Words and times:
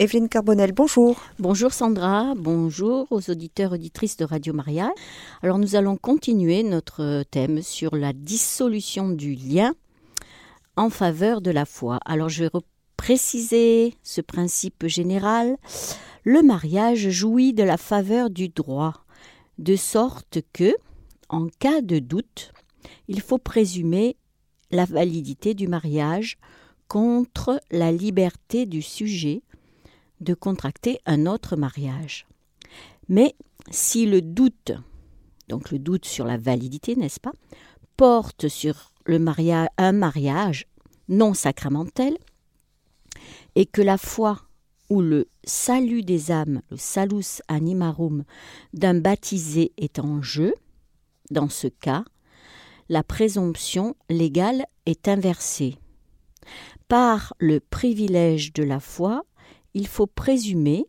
Evelyne 0.00 0.30
Carbonel, 0.30 0.72
bonjour. 0.72 1.20
Bonjour 1.38 1.74
Sandra, 1.74 2.32
bonjour 2.34 3.06
aux 3.10 3.30
auditeurs 3.30 3.72
auditrices 3.72 4.16
de 4.16 4.24
Radio 4.24 4.54
Maria. 4.54 4.90
Alors 5.42 5.58
nous 5.58 5.76
allons 5.76 5.98
continuer 5.98 6.62
notre 6.62 7.22
thème 7.30 7.60
sur 7.60 7.94
la 7.94 8.14
dissolution 8.14 9.10
du 9.10 9.34
lien 9.34 9.74
en 10.74 10.88
faveur 10.88 11.42
de 11.42 11.50
la 11.50 11.66
foi. 11.66 11.98
Alors 12.06 12.30
je 12.30 12.44
vais 12.44 12.50
préciser 12.96 13.92
ce 14.02 14.22
principe 14.22 14.86
général. 14.86 15.58
Le 16.24 16.40
mariage 16.40 17.10
jouit 17.10 17.52
de 17.52 17.62
la 17.62 17.76
faveur 17.76 18.30
du 18.30 18.48
droit, 18.48 19.04
de 19.58 19.76
sorte 19.76 20.38
que, 20.54 20.74
en 21.28 21.48
cas 21.58 21.82
de 21.82 21.98
doute, 21.98 22.54
il 23.06 23.20
faut 23.20 23.36
présumer 23.36 24.16
la 24.70 24.86
validité 24.86 25.52
du 25.52 25.68
mariage 25.68 26.38
contre 26.88 27.60
la 27.70 27.92
liberté 27.92 28.64
du 28.64 28.80
sujet 28.80 29.42
de 30.20 30.34
contracter 30.34 31.00
un 31.06 31.26
autre 31.26 31.56
mariage. 31.56 32.26
Mais 33.08 33.34
si 33.70 34.06
le 34.06 34.22
doute, 34.22 34.72
donc 35.48 35.70
le 35.70 35.78
doute 35.78 36.04
sur 36.04 36.24
la 36.24 36.36
validité, 36.36 36.96
n'est-ce 36.96 37.20
pas, 37.20 37.32
porte 37.96 38.48
sur 38.48 38.92
le 39.04 39.18
mariage, 39.18 39.68
un 39.78 39.92
mariage 39.92 40.66
non 41.08 41.34
sacramentel, 41.34 42.16
et 43.56 43.66
que 43.66 43.82
la 43.82 43.98
foi 43.98 44.42
ou 44.88 45.00
le 45.00 45.28
salut 45.44 46.02
des 46.02 46.30
âmes, 46.30 46.62
le 46.70 46.76
salus 46.76 47.42
animarum 47.48 48.24
d'un 48.72 48.94
baptisé 48.94 49.72
est 49.76 49.98
en 49.98 50.22
jeu, 50.22 50.54
dans 51.30 51.48
ce 51.48 51.68
cas, 51.68 52.04
la 52.88 53.04
présomption 53.04 53.94
légale 54.08 54.66
est 54.86 55.06
inversée. 55.06 55.76
Par 56.88 57.34
le 57.38 57.60
privilège 57.60 58.52
de 58.52 58.64
la 58.64 58.80
foi, 58.80 59.24
il 59.74 59.86
faut 59.86 60.06
présumer 60.06 60.86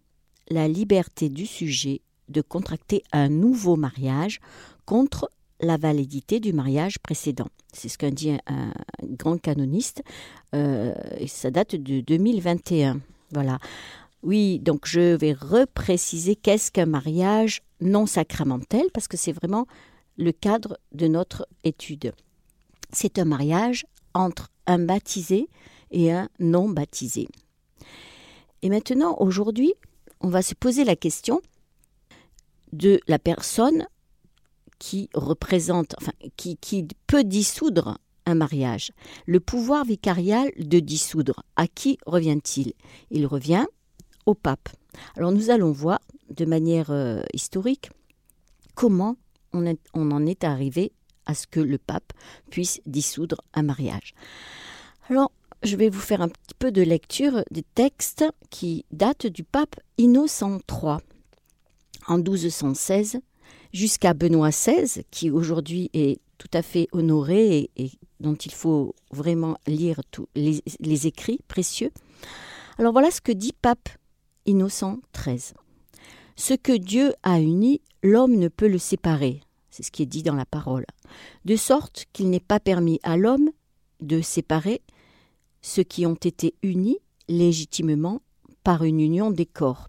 la 0.50 0.68
liberté 0.68 1.30
du 1.30 1.46
sujet 1.46 2.02
de 2.30 2.42
contracter 2.42 3.04
un 3.12 3.30
nouveau 3.30 3.76
mariage 3.76 4.40
contre 4.86 5.30
la 5.60 5.78
validité 5.78 6.40
du 6.40 6.54
mariage 6.54 7.00
précédent. 7.00 7.48
C'est 7.72 7.90
ce 7.90 7.98
qu'a 7.98 8.12
dit 8.12 8.32
un, 8.48 8.72
grand 9.04 9.40
canoniste, 9.40 10.04
euh, 10.56 10.94
ça 11.28 11.52
date 11.52 11.76
de 11.76 12.02
2021. 12.02 13.00
Voilà. 13.32 13.60
Oui, 14.24 14.60
donc 14.60 14.88
je 14.88 15.16
vais 15.16 15.34
repréciser 15.34 16.36
qu'est-ce 16.36 16.72
qu'un 16.72 16.86
mariage 16.86 17.62
non 17.80 18.06
sacramentel, 18.06 18.86
parce 18.94 19.08
que 19.08 19.18
c'est 19.18 19.32
vraiment 19.32 19.66
le 20.18 20.32
cadre 20.32 20.78
de 20.94 21.08
notre 21.08 21.48
étude. 21.64 22.14
C'est 22.92 23.20
un 23.20 23.26
mariage 23.26 23.86
entre 24.14 24.50
un 24.68 24.80
baptisé 24.80 25.48
et 25.92 26.12
un 26.12 26.30
non 26.40 26.70
baptisé. 26.70 27.28
Et 28.62 28.70
maintenant, 28.70 29.16
aujourd'hui, 29.20 29.74
on 30.20 30.30
va 30.30 30.42
se 30.42 30.54
poser 30.54 30.84
la 30.84 30.96
question 30.96 31.42
de 32.74 33.00
la 33.08 33.20
personne 33.20 33.88
qui 34.80 35.10
représente, 35.14 35.96
enfin, 36.00 36.14
qui, 36.38 36.88
peut 37.08 37.24
dissoudre 37.24 38.00
un 38.26 38.36
mariage. 38.36 38.92
Le 39.26 39.40
pouvoir 39.40 39.84
vicarial 39.84 40.52
de 40.58 40.80
dissoudre, 40.80 41.44
à 41.56 41.68
qui 41.68 41.98
revient-il? 42.06 42.74
Il 43.10 43.26
revient 43.26 43.66
au 44.26 44.34
pape. 44.34 44.70
Alors 45.16 45.32
nous 45.32 45.50
allons 45.50 45.72
voir 45.72 46.00
de 46.30 46.46
manière 46.46 46.92
euh, 46.92 47.22
historique 47.34 47.90
comment 48.76 49.18
on, 49.54 49.74
on, 49.94 50.12
en 50.12 50.26
est 50.26 50.44
arrivé 50.44 50.92
à 51.26 51.34
ce 51.34 51.48
que 51.48 51.60
le 51.60 51.78
pape 51.78 52.14
puisse 52.50 52.82
dissoudre 52.86 53.42
un 53.54 53.64
mariage. 53.64 54.14
Alors 55.10 55.32
je 55.64 55.76
vais 55.76 55.90
vous 55.90 56.00
faire 56.00 56.22
un 56.22 56.30
petit 56.30 56.56
peu 56.58 56.72
de 56.72 56.82
lecture 56.82 57.44
des 57.52 57.64
textes 57.64 58.26
qui 58.50 58.86
datent 58.92 59.28
du 59.28 59.44
pape 59.44 59.76
Innocent 59.98 60.60
III 60.70 60.98
en 62.08 62.18
1216 62.18 63.20
jusqu'à 63.74 64.14
Benoît 64.14 64.50
XVI, 64.50 65.04
qui 65.12 65.30
aujourd'hui 65.30 65.90
est 65.94 66.20
tout 66.38 66.50
à 66.54 66.62
fait 66.62 66.88
honoré 66.92 67.70
et, 67.78 67.92
dont 68.20 68.34
il 68.34 68.52
faut 68.52 68.96
vraiment 69.12 69.58
lire 69.68 70.02
tous 70.10 70.28
les, 70.36 70.64
les 70.80 71.08
écrits 71.08 71.40
précieux. 71.48 71.92
Alors 72.80 72.94
voilà 72.94 73.12
ce 73.12 73.22
que 73.22 73.32
dit 73.32 73.54
pape 73.54 73.90
Innocent 74.48 75.00
XIII. 75.14 75.54
Ce 76.36 76.56
que 76.56 76.76
Dieu 76.76 77.14
a 77.22 77.40
uni, 77.40 77.82
l'homme 78.02 78.36
ne 78.36 78.48
peut 78.48 78.68
le 78.68 78.80
séparer. 78.80 79.42
C'est 79.70 79.84
ce 79.84 79.92
qui 79.92 80.02
est 80.02 80.08
dit 80.08 80.24
dans 80.24 80.36
la 80.36 80.46
parole. 80.46 80.86
De 81.46 81.56
sorte 81.56 82.08
qu'il 82.14 82.32
n'est 82.32 82.40
pas 82.40 82.60
permis 82.60 83.00
à 83.04 83.16
l'homme 83.18 83.52
de 84.02 84.22
séparer 84.22 84.82
ceux 85.62 85.84
qui 85.84 86.06
ont 86.06 86.16
été 86.16 86.56
unis 86.64 87.00
légitimement 87.28 88.22
par 88.64 88.84
une 88.84 89.00
union 89.00 89.32
des 89.32 89.46
corps. 89.46 89.88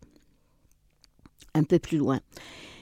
Un 1.55 1.65
peu 1.65 1.79
plus 1.79 1.99
loin. 1.99 2.21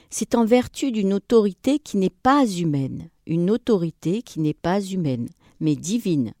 C'est 0.09 0.35
en 0.35 0.45
vertu 0.45 0.91
d'une 0.91 1.13
autorité 1.13 1.79
qui 1.79 1.97
n'est 1.97 2.09
pas 2.09 2.45
humaine, 2.45 3.09
une 3.25 3.49
autorité 3.49 4.21
qui 4.21 4.39
n'est 4.39 4.53
pas 4.53 4.81
humaine, 4.81 5.29
mais 5.59 5.75
divine, 5.75 6.33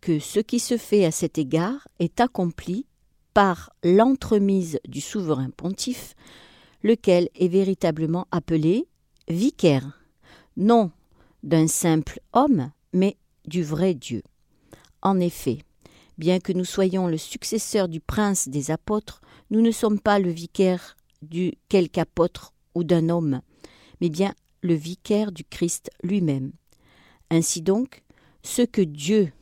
que 0.00 0.18
ce 0.18 0.40
qui 0.40 0.58
se 0.58 0.76
fait 0.76 1.04
à 1.04 1.10
cet 1.10 1.38
égard 1.38 1.88
est 1.98 2.20
accompli 2.20 2.86
par 3.34 3.70
l'entremise 3.82 4.78
du 4.86 5.00
souverain 5.00 5.50
pontife, 5.50 6.14
lequel 6.82 7.28
est 7.34 7.48
véritablement 7.48 8.26
appelé 8.30 8.86
vicaire, 9.28 10.00
non 10.56 10.90
d'un 11.42 11.66
simple 11.66 12.20
homme, 12.32 12.70
mais 12.92 13.16
du 13.46 13.62
vrai 13.62 13.94
Dieu. 13.94 14.22
En 15.00 15.18
effet, 15.18 15.58
Bien 16.22 16.38
que 16.38 16.52
nous 16.52 16.64
soyons 16.64 17.08
le 17.08 17.18
successeur 17.18 17.88
du 17.88 17.98
prince 17.98 18.48
des 18.48 18.70
apôtres, 18.70 19.22
nous 19.50 19.60
ne 19.60 19.72
sommes 19.72 19.98
pas 19.98 20.20
le 20.20 20.30
vicaire 20.30 20.96
du 21.20 21.54
quelque 21.68 21.98
apôtre 21.98 22.54
ou 22.76 22.84
d'un 22.84 23.08
homme, 23.08 23.40
mais 24.00 24.08
bien 24.08 24.32
le 24.60 24.74
vicaire 24.74 25.32
du 25.32 25.42
Christ 25.42 25.90
lui-même. 26.04 26.52
Ainsi 27.28 27.60
donc, 27.60 28.04
ce 28.44 28.62
que 28.62 28.82
Dieu 28.82 29.32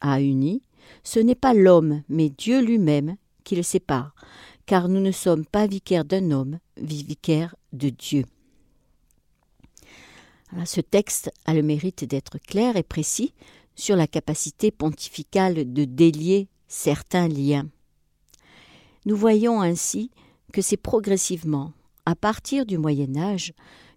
a 0.00 0.20
uni, 0.20 0.62
ce 1.02 1.18
n'est 1.18 1.34
pas 1.34 1.54
l'homme, 1.54 2.04
mais 2.08 2.28
Dieu 2.28 2.64
lui-même 2.64 3.16
qui 3.42 3.56
le 3.56 3.64
sépare, 3.64 4.14
car 4.64 4.88
nous 4.88 5.00
ne 5.00 5.10
sommes 5.10 5.44
pas 5.44 5.66
vicaires 5.66 6.04
d'un 6.04 6.30
homme, 6.30 6.60
mais 6.76 7.02
vicaires 7.02 7.56
de 7.72 7.88
Dieu. 7.88 8.26
ce 10.66 10.80
texte 10.80 11.32
a 11.46 11.52
le 11.52 11.64
mérite 11.64 12.04
d'être 12.04 12.38
clair 12.38 12.76
et 12.76 12.84
précis, 12.84 13.34
sur 13.74 13.96
la 13.96 14.06
capacité 14.06 14.70
pontificale 14.70 15.72
de 15.72 15.84
délier 15.84 16.48
certains 16.68 17.28
liens. 17.28 17.68
Nous 19.04 19.16
voyons 19.16 19.60
ainsi 19.60 20.10
que 20.52 20.62
c'est 20.62 20.76
progressivement, 20.76 21.72
à 22.06 22.14
partir 22.14 22.66
du 22.66 22.78
Moyen 22.78 23.16
Âge, 23.16 23.52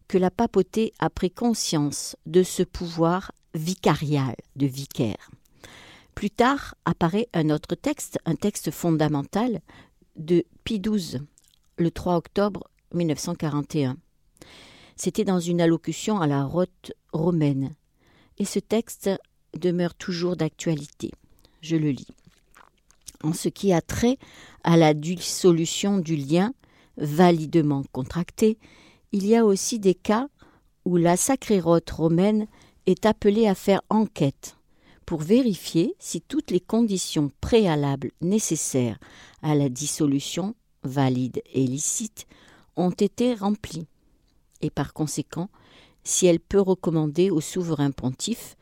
que 0.08 0.18
la 0.18 0.32
papauté 0.32 0.94
a 1.00 1.10
pris 1.10 1.32
conscience 1.32 2.16
de 2.26 2.44
ce 2.44 2.64
pouvoir 2.64 3.32
vicarial 3.54 4.36
de 4.56 4.68
vicaire. 4.68 5.32
Plus 6.14 6.30
tard 6.30 6.76
apparaît 6.86 7.28
un 7.34 7.50
autre 7.50 7.76
texte, 7.76 8.20
un 8.26 8.36
texte 8.36 8.72
fondamental 8.72 9.62
de 10.16 10.46
Pie 10.64 10.80
XII, 10.80 11.22
le 11.78 11.92
3 11.92 12.16
octobre 12.16 12.70
1941. 12.94 13.98
C'était 14.96 15.26
dans 15.26 15.40
une 15.40 15.60
allocution 15.60 16.22
à 16.22 16.28
la 16.28 16.46
rote 16.46 16.94
romaine. 17.12 17.76
Et 18.38 18.46
ce 18.46 18.60
texte 18.60 19.10
demeure 19.60 19.96
toujours 19.96 20.36
d'actualité. 20.36 21.12
Je 21.62 21.76
le 21.76 21.90
lis. 21.90 22.08
En 23.24 23.34
ce 23.34 23.50
qui 23.50 23.74
a 23.74 23.82
trait 23.82 24.18
à 24.64 24.78
la 24.78 24.94
dissolution 24.94 25.98
du 25.98 26.16
lien 26.16 26.54
validement 26.98 27.84
contracté, 27.92 28.58
il 29.12 29.26
y 29.26 29.36
a 29.36 29.46
aussi 29.46 29.80
des 29.80 29.96
cas 29.96 30.28
où 30.86 30.98
la 30.98 31.18
sacrée 31.18 31.60
rote 31.60 31.90
romaine 31.90 32.48
est 32.86 33.06
appelée 33.06 33.48
à 33.48 33.56
faire 33.56 33.82
enquête 33.90 34.58
pour 35.06 35.22
vérifier 35.22 35.96
si 36.00 36.22
toutes 36.22 36.52
les 36.52 36.60
conditions 36.60 37.32
préalables 37.42 38.12
nécessaires 38.22 39.00
à 39.42 39.56
la 39.56 39.70
dissolution, 39.70 40.56
valide 40.84 41.42
et 41.54 41.66
licite, 41.66 42.28
ont 42.76 42.92
été 42.92 43.34
remplies, 43.34 43.88
et 44.62 44.70
par 44.70 44.94
conséquent 44.94 45.50
si 46.04 46.28
elle 46.28 46.40
peut 46.40 46.62
recommander 46.62 47.32
au 47.32 47.42
souverain 47.42 47.92
pontife 47.92 48.56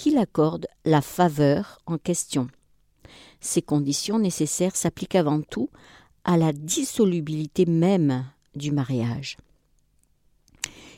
qu'il 0.00 0.16
accorde 0.16 0.66
la 0.86 1.02
faveur 1.02 1.78
en 1.84 1.98
question. 1.98 2.48
Ces 3.42 3.60
conditions 3.60 4.18
nécessaires 4.18 4.74
s'appliquent 4.74 5.14
avant 5.14 5.42
tout 5.42 5.68
à 6.24 6.38
la 6.38 6.54
dissolubilité 6.54 7.66
même 7.66 8.24
du 8.54 8.72
mariage. 8.72 9.36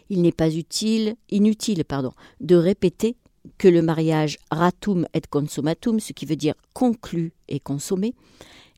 Il 0.09 0.23
n'est 0.23 0.31
pas 0.31 0.55
utile, 0.55 1.17
inutile 1.31 1.85
pardon, 1.85 2.13
de 2.39 2.55
répéter 2.55 3.17
que 3.59 3.67
le 3.67 3.83
mariage 3.83 4.39
ratum 4.53 5.05
et 5.15 5.21
consummatum, 5.29 5.99
ce 5.99 6.13
qui 6.13 6.25
veut 6.25 6.37
dire 6.37 6.55
conclu 6.73 7.33
et 7.49 7.59
consommé, 7.59 8.15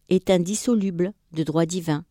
est 0.09 0.31
indissoluble 0.31 1.13
de 1.33 1.43
droit 1.43 1.67
divin, 1.67 2.03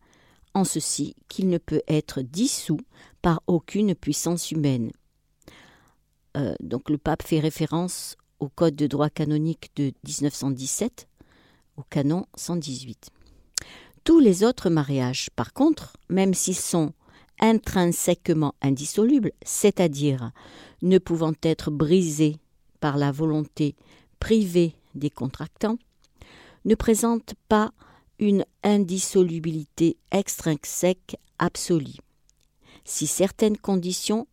en 0.54 0.62
ceci 0.62 1.16
qu'il 1.28 1.48
ne 1.48 1.58
peut 1.58 1.82
être 1.88 2.22
dissous 2.22 2.80
par 3.22 3.42
aucune 3.48 3.96
puissance 3.96 4.52
humaine, 4.52 4.92
euh, 6.36 6.54
donc 6.60 6.90
le 6.90 6.98
pape 6.98 7.22
fait 7.22 7.40
référence 7.40 8.16
au 8.40 8.48
Code 8.48 8.76
de 8.76 8.86
droit 8.86 9.10
canonique 9.10 9.70
de 9.76 9.92
1917, 10.06 11.08
au 11.76 11.82
canon 11.82 12.26
118. 12.36 13.10
Tous 14.04 14.20
les 14.20 14.44
autres 14.44 14.68
mariages, 14.68 15.30
par 15.34 15.52
contre, 15.52 15.96
même 16.08 16.34
s'ils 16.34 16.56
sont 16.56 16.92
intrinsèquement 17.40 18.54
indissolubles, 18.60 19.32
c'est-à-dire 19.44 20.32
ne 20.82 20.98
pouvant 20.98 21.32
être 21.42 21.70
brisés 21.70 22.36
par 22.80 22.96
la 22.96 23.12
volonté 23.12 23.76
privée 24.20 24.74
des 24.94 25.10
contractants, 25.10 25.78
ne 26.64 26.74
présentent 26.74 27.34
pas 27.48 27.72
une 28.18 28.44
indissolubilité 28.62 29.96
extrinsèque 30.10 31.16
absolue. 31.38 31.98
Si 32.84 33.06
certaines 33.06 33.56
conditions 33.56 34.26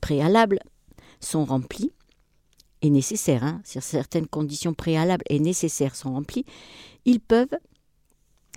préalables 0.00 0.60
sont 1.22 1.44
remplies, 1.44 1.92
et 2.82 2.90
nécessaires, 2.90 3.44
hein, 3.44 3.60
si 3.64 3.80
certaines 3.80 4.26
conditions 4.26 4.74
préalables 4.74 5.24
et 5.30 5.38
nécessaires 5.38 5.94
sont 5.94 6.12
remplies, 6.12 6.44
ils 7.04 7.20
peuvent, 7.20 7.56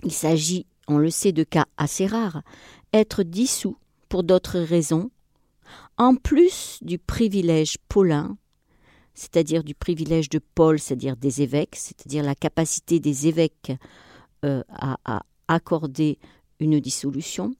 il 0.02 0.12
s'agit, 0.12 0.66
on 0.88 0.98
le 0.98 1.10
sait, 1.10 1.32
de 1.32 1.44
cas 1.44 1.66
assez 1.76 2.06
rares, 2.06 2.42
être 2.92 3.22
dissous 3.22 3.76
pour 4.08 4.24
d'autres 4.24 4.58
raisons, 4.58 5.10
en 5.96 6.14
plus 6.14 6.78
du 6.82 6.98
privilège 6.98 7.78
paulin, 7.88 8.36
c'est-à-dire 9.14 9.64
du 9.64 9.74
privilège 9.74 10.28
de 10.28 10.40
Paul, 10.54 10.78
c'est-à-dire 10.78 11.16
des 11.16 11.42
évêques, 11.42 11.76
c'est-à-dire 11.76 12.22
la 12.22 12.34
capacité 12.34 13.00
des 13.00 13.28
évêques 13.28 13.72
euh, 14.44 14.62
à, 14.68 14.98
à 15.04 15.22
accorder 15.48 16.18
une 16.60 16.80
dissolution, 16.80 17.54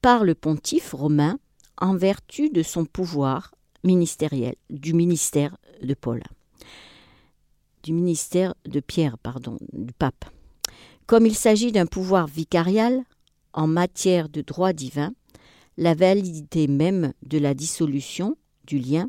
par 0.00 0.24
le 0.24 0.34
pontife 0.34 0.92
romain 0.92 1.38
en 1.78 1.94
vertu 1.94 2.50
de 2.50 2.62
son 2.62 2.84
pouvoir 2.84 3.54
ministériel, 3.84 4.54
du 4.70 4.94
ministère 4.94 5.56
de 5.82 5.94
Paul, 5.94 6.22
du 7.82 7.92
ministère 7.92 8.54
de 8.64 8.80
Pierre, 8.80 9.18
pardon, 9.18 9.58
du 9.72 9.92
pape. 9.92 10.24
Comme 11.06 11.26
il 11.26 11.34
s'agit 11.34 11.72
d'un 11.72 11.86
pouvoir 11.86 12.26
vicarial 12.26 13.02
en 13.52 13.66
matière 13.66 14.28
de 14.28 14.40
droit 14.40 14.72
divin, 14.72 15.12
la 15.76 15.94
validité 15.94 16.68
même 16.68 17.12
de 17.22 17.38
la 17.38 17.54
dissolution 17.54 18.36
du 18.64 18.78
lien 18.78 19.08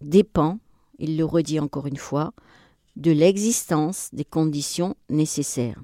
dépend, 0.00 0.58
il 0.98 1.16
le 1.16 1.24
redit 1.24 1.60
encore 1.60 1.86
une 1.86 1.96
fois, 1.96 2.32
de 2.96 3.10
l'existence 3.10 4.10
des 4.12 4.24
conditions 4.24 4.94
nécessaires. 5.08 5.80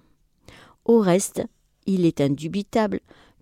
Au 0.84 0.98
reste, 1.00 1.42
il 1.86 2.04
est 2.04 2.20
indubitable 2.20 3.00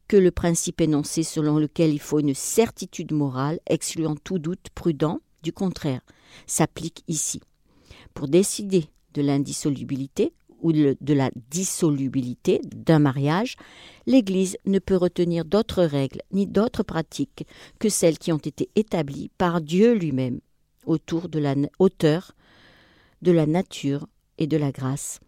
que 0.08 0.16
le 0.16 0.30
principe 0.30 0.80
énoncé 0.80 1.22
selon 1.22 1.58
lequel 1.58 1.92
il 1.92 2.00
faut 2.00 2.20
une 2.20 2.34
certitude 2.34 3.12
morale, 3.12 3.60
excluant 3.66 4.16
tout 4.16 4.38
doute 4.38 4.68
prudent, 4.74 5.20
du 5.42 5.52
contraire, 5.52 6.00
s'applique 6.46 7.02
ici. 7.08 7.40
Pour 8.14 8.28
décider 8.28 8.86
de 9.14 9.22
l'indissolubilité 9.22 10.32
ou 10.60 10.72
de 10.72 11.14
la 11.14 11.30
dissolubilité 11.50 12.60
d'un 12.64 12.98
mariage, 12.98 13.56
l'Église 14.06 14.56
ne 14.64 14.78
peut 14.78 14.96
retenir 14.96 15.44
d'autres 15.44 15.84
règles 15.84 16.22
ni 16.32 16.46
d'autres 16.46 16.82
pratiques 16.82 17.46
que 17.78 17.88
celles 17.88 18.18
qui 18.18 18.32
ont 18.32 18.38
été 18.38 18.70
établies 18.74 19.30
par 19.38 19.60
Dieu 19.60 19.94
lui-même 19.94 20.40
autour 20.86 21.28
de 21.28 21.38
la 21.38 21.54
hauteur 21.78 22.32
de 23.22 23.32
la 23.32 23.46
nature 23.46 24.06
et 24.38 24.46
de 24.46 24.56
la 24.56 24.72
grâce. 24.72 25.20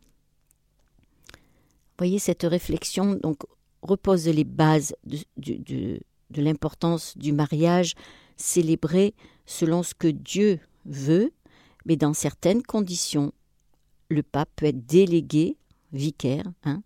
Voyez 1.98 2.18
cette 2.18 2.44
réflexion 2.44 3.14
donc 3.14 3.38
repose 3.82 4.26
les 4.26 4.44
bases 4.44 4.94
de 5.04 6.00
l'importance 6.36 7.16
du 7.16 7.32
mariage 7.32 7.94
célébré 8.36 9.14
selon 9.46 9.82
ce 9.82 9.94
que 9.94 10.08
Dieu 10.08 10.60
veut, 10.84 11.32
mais 11.86 11.96
dans 11.96 12.14
certaines 12.14 12.62
conditions, 12.62 13.32
le 14.08 14.22
pape 14.22 14.50
peut 14.56 14.66
être 14.66 14.86
délégué, 14.86 15.56
vicaire, 15.92 16.44
hein, 16.64 16.82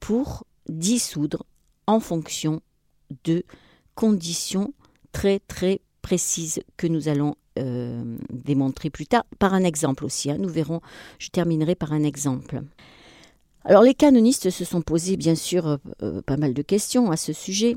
pour 0.00 0.44
dissoudre 0.68 1.44
en 1.86 2.00
fonction 2.00 2.60
de 3.24 3.44
conditions 3.94 4.72
très 5.12 5.40
très 5.40 5.80
précises 6.02 6.60
que 6.76 6.86
nous 6.86 7.08
allons 7.08 7.34
euh, 7.58 8.16
démontrer 8.30 8.90
plus 8.90 9.06
tard 9.06 9.24
par 9.38 9.54
un 9.54 9.64
exemple 9.64 10.04
aussi. 10.04 10.30
Hein. 10.30 10.38
Nous 10.38 10.48
verrons, 10.48 10.80
je 11.18 11.28
terminerai 11.28 11.74
par 11.74 11.92
un 11.92 12.02
exemple. 12.02 12.62
Alors 13.64 13.82
les 13.82 13.94
canonistes 13.94 14.50
se 14.50 14.64
sont 14.64 14.82
posés 14.82 15.16
bien 15.16 15.34
sûr 15.34 15.66
euh, 15.66 15.76
euh, 16.02 16.22
pas 16.22 16.36
mal 16.36 16.54
de 16.54 16.62
questions 16.62 17.10
à 17.10 17.16
ce 17.16 17.32
sujet. 17.32 17.76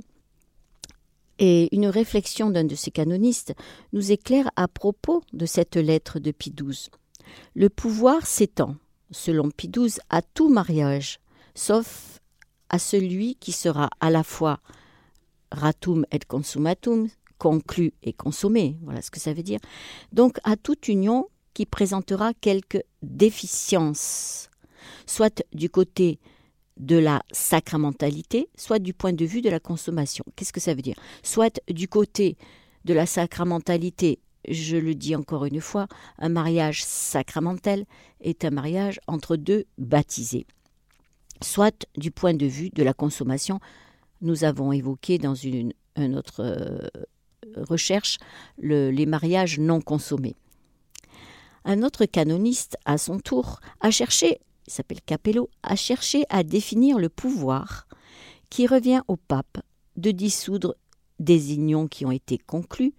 Et 1.39 1.75
une 1.75 1.87
réflexion 1.87 2.49
d'un 2.51 2.63
de 2.63 2.75
ces 2.75 2.91
canonistes 2.91 3.53
nous 3.91 4.11
éclaire 4.11 4.49
à 4.55 4.67
propos 4.67 5.23
de 5.33 5.45
cette 5.45 5.75
lettre 5.75 6.19
de 6.19 6.31
Pie 6.31 6.53
XII. 6.53 6.89
Le 7.55 7.69
pouvoir 7.69 8.25
s'étend, 8.25 8.75
selon 9.11 9.49
Pie 9.49 9.69
XII, 9.69 9.99
à 10.09 10.21
tout 10.21 10.47
mariage, 10.47 11.19
sauf 11.55 12.19
à 12.69 12.79
celui 12.79 13.35
qui 13.35 13.51
sera 13.51 13.89
à 13.99 14.09
la 14.09 14.23
fois 14.23 14.59
ratum 15.51 16.05
et 16.11 16.19
consummatum, 16.19 17.09
conclu 17.37 17.93
et 18.03 18.13
consommé, 18.13 18.77
voilà 18.83 19.01
ce 19.01 19.11
que 19.11 19.19
ça 19.19 19.33
veut 19.33 19.43
dire, 19.43 19.59
donc 20.11 20.37
à 20.43 20.55
toute 20.55 20.87
union 20.87 21.27
qui 21.53 21.65
présentera 21.65 22.33
quelques 22.33 22.83
déficiences, 23.01 24.49
soit 25.05 25.43
du 25.53 25.69
côté 25.69 26.19
de 26.77 26.97
la 26.97 27.21
sacramentalité, 27.31 28.49
soit 28.57 28.79
du 28.79 28.93
point 28.93 29.13
de 29.13 29.25
vue 29.25 29.41
de 29.41 29.49
la 29.49 29.59
consommation. 29.59 30.25
Qu'est-ce 30.35 30.53
que 30.53 30.59
ça 30.59 30.73
veut 30.73 30.81
dire? 30.81 30.97
Soit 31.21 31.61
du 31.69 31.87
côté 31.87 32.37
de 32.85 32.93
la 32.93 33.05
sacramentalité, 33.05 34.19
je 34.47 34.75
le 34.75 34.95
dis 34.95 35.15
encore 35.15 35.45
une 35.45 35.61
fois, 35.61 35.87
un 36.17 36.29
mariage 36.29 36.83
sacramentel 36.83 37.85
est 38.21 38.43
un 38.43 38.49
mariage 38.49 38.99
entre 39.07 39.35
deux 39.35 39.65
baptisés. 39.77 40.45
Soit 41.41 41.85
du 41.95 42.11
point 42.11 42.33
de 42.33 42.45
vue 42.45 42.69
de 42.69 42.83
la 42.83 42.93
consommation, 42.93 43.59
nous 44.21 44.43
avons 44.43 44.71
évoqué 44.71 45.17
dans 45.17 45.35
une, 45.35 45.73
autre 45.97 46.39
euh, 46.39 46.87
recherche 47.57 48.17
les 48.57 49.05
mariages 49.05 49.59
non 49.59 49.81
consommés. 49.81 50.35
Un 51.65 51.83
autre 51.83 52.05
canoniste, 52.05 52.77
à 52.85 52.97
son 52.97 53.19
tour, 53.19 53.59
a 53.79 53.91
cherché 53.91 54.39
il 54.67 54.73
s'appelle 54.73 55.01
Capello, 55.05 55.49
a 55.63 55.75
cherché 55.75 56.25
à 56.29 56.43
définir 56.43 56.99
le 56.99 57.09
pouvoir 57.09 57.87
qui 58.49 58.67
revient 58.67 59.01
au 59.07 59.15
pape 59.15 59.59
de 59.95 60.11
dissoudre 60.11 60.75
des 61.19 61.53
unions 61.53 61.87
qui 61.87 62.05
ont 62.05 62.11
été 62.11 62.37
conclues 62.37 62.93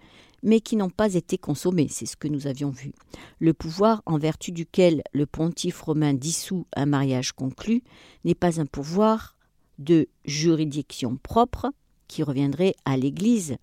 mais 0.45 0.61
qui 0.61 0.77
n'ont 0.77 0.91
pas 0.91 1.15
été 1.15 1.39
consommées, 1.39 1.89
c'est 1.89 2.05
ce 2.05 2.17
que 2.17 2.29
nous 2.29 2.47
avions 2.47 2.69
vu. 2.69 2.93
Le 3.41 3.55
pouvoir 3.55 4.03
en 4.05 4.19
vertu 4.19 4.53
duquel 4.53 5.03
le 5.13 5.25
pontife 5.25 5.81
romain 5.81 6.13
dissout 6.13 6.67
un 6.77 6.85
mariage 6.85 7.33
conclu 7.33 7.83
n'est 8.25 8.35
pas 8.35 8.61
un 8.61 8.67
pouvoir 8.67 9.37
de 9.79 10.07
juridiction 10.27 11.17
propre 11.17 11.73
qui 12.09 12.23
reviendrait 12.23 12.75
à 12.85 12.99
l'Église, 12.99 13.57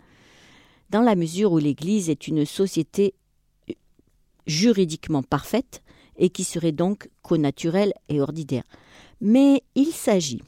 dans 0.89 1.01
la 1.01 1.15
mesure 1.15 1.53
où 1.53 1.59
l'Église 1.59 2.09
est 2.09 2.27
une 2.27 2.45
société 2.45 3.13
juridiquement 4.47 5.21
parfaite, 5.21 5.83
et 6.21 6.29
qui 6.29 6.45
serait 6.45 6.71
donc 6.71 7.09
connaturel 7.23 7.93
et 8.07 8.21
ordinaire. 8.21 8.63
Mais 9.19 9.63
il 9.75 9.91
s'agit 9.91 10.41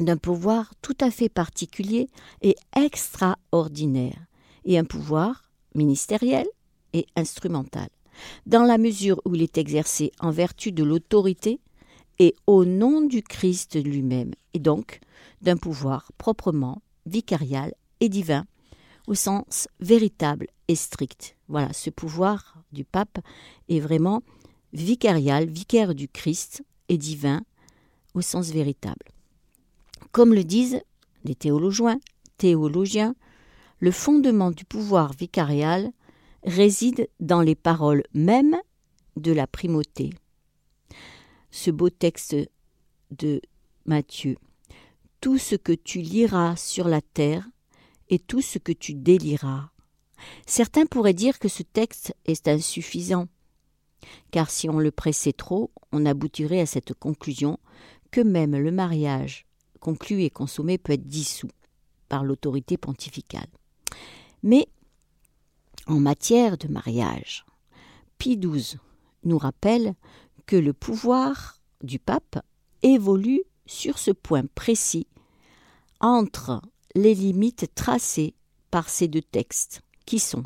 d'un 0.00 0.16
pouvoir 0.16 0.72
tout 0.82 0.96
à 1.00 1.10
fait 1.10 1.28
particulier 1.28 2.08
et 2.42 2.56
extraordinaire, 2.74 4.26
et 4.64 4.76
un 4.76 4.84
pouvoir 4.84 5.44
ministériel 5.76 6.46
et 6.94 7.06
instrumental, 7.14 7.88
dans 8.46 8.64
la 8.64 8.78
mesure 8.78 9.20
où 9.24 9.34
il 9.34 9.42
est 9.42 9.58
exercé 9.58 10.10
en 10.18 10.30
vertu 10.30 10.72
de 10.72 10.82
l'autorité 10.82 11.60
et 12.18 12.34
au 12.46 12.64
nom 12.64 13.02
du 13.02 13.22
Christ 13.22 13.80
lui-même, 13.84 14.32
et 14.54 14.58
donc 14.58 15.00
d'un 15.42 15.56
pouvoir 15.56 16.10
proprement 16.16 16.80
vicarial 17.06 17.74
et 18.00 18.08
divin, 18.08 18.46
au 19.06 19.14
sens 19.14 19.68
véritable 19.80 20.46
et 20.68 20.74
strict. 20.74 21.36
Voilà, 21.48 21.72
ce 21.74 21.90
pouvoir 21.90 22.62
du 22.72 22.84
pape 22.84 23.18
est 23.68 23.80
vraiment 23.80 24.22
vicarial, 24.74 25.48
vicaire 25.48 25.94
du 25.94 26.08
Christ 26.08 26.62
et 26.88 26.98
divin 26.98 27.42
au 28.12 28.20
sens 28.20 28.50
véritable. 28.50 29.06
Comme 30.12 30.34
le 30.34 30.44
disent 30.44 30.82
les 31.24 31.34
théologiens, 31.34 31.98
théologiens, 32.36 33.14
le 33.80 33.90
fondement 33.90 34.50
du 34.50 34.64
pouvoir 34.64 35.12
vicarial 35.12 35.90
réside 36.44 37.08
dans 37.20 37.40
les 37.40 37.54
paroles 37.54 38.02
mêmes 38.12 38.56
de 39.16 39.32
la 39.32 39.46
primauté. 39.46 40.10
Ce 41.50 41.70
beau 41.70 41.88
texte 41.88 42.36
de 43.10 43.40
Matthieu. 43.86 44.36
Tout 45.20 45.38
ce 45.38 45.54
que 45.54 45.72
tu 45.72 46.00
liras 46.00 46.56
sur 46.56 46.88
la 46.88 47.00
terre 47.00 47.48
et 48.10 48.18
tout 48.18 48.42
ce 48.42 48.58
que 48.58 48.72
tu 48.72 48.94
déliras. 48.94 49.70
Certains 50.46 50.86
pourraient 50.86 51.14
dire 51.14 51.38
que 51.38 51.48
ce 51.48 51.62
texte 51.62 52.14
est 52.26 52.48
insuffisant, 52.48 53.28
car 54.30 54.50
si 54.50 54.68
on 54.68 54.78
le 54.78 54.90
pressait 54.90 55.32
trop, 55.32 55.70
on 55.92 56.06
aboutirait 56.06 56.60
à 56.60 56.66
cette 56.66 56.94
conclusion 56.94 57.58
que 58.10 58.20
même 58.20 58.56
le 58.56 58.70
mariage 58.70 59.46
conclu 59.80 60.22
et 60.22 60.30
consommé 60.30 60.78
peut 60.78 60.92
être 60.92 61.06
dissous 61.06 61.50
par 62.08 62.24
l'autorité 62.24 62.76
pontificale. 62.76 63.48
Mais 64.42 64.68
en 65.86 66.00
matière 66.00 66.56
de 66.56 66.68
mariage, 66.68 67.44
Pie 68.18 68.38
XII 68.38 68.78
nous 69.24 69.38
rappelle 69.38 69.94
que 70.46 70.56
le 70.56 70.72
pouvoir 70.72 71.58
du 71.82 71.98
pape 71.98 72.38
évolue 72.82 73.42
sur 73.66 73.98
ce 73.98 74.10
point 74.10 74.44
précis 74.54 75.06
entre 76.00 76.62
les 76.94 77.14
limites 77.14 77.74
tracées 77.74 78.34
par 78.70 78.88
ces 78.88 79.08
deux 79.08 79.22
textes, 79.22 79.82
qui 80.06 80.18
sont 80.18 80.42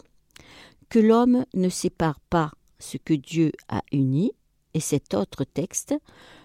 que 0.88 0.98
l'homme 0.98 1.44
ne 1.54 1.68
sépare 1.68 2.20
pas 2.20 2.52
ce 2.78 2.96
que 2.96 3.14
Dieu 3.14 3.52
a 3.68 3.82
uni, 3.92 4.32
et 4.74 4.80
cet 4.80 5.14
autre 5.14 5.44
texte, 5.44 5.94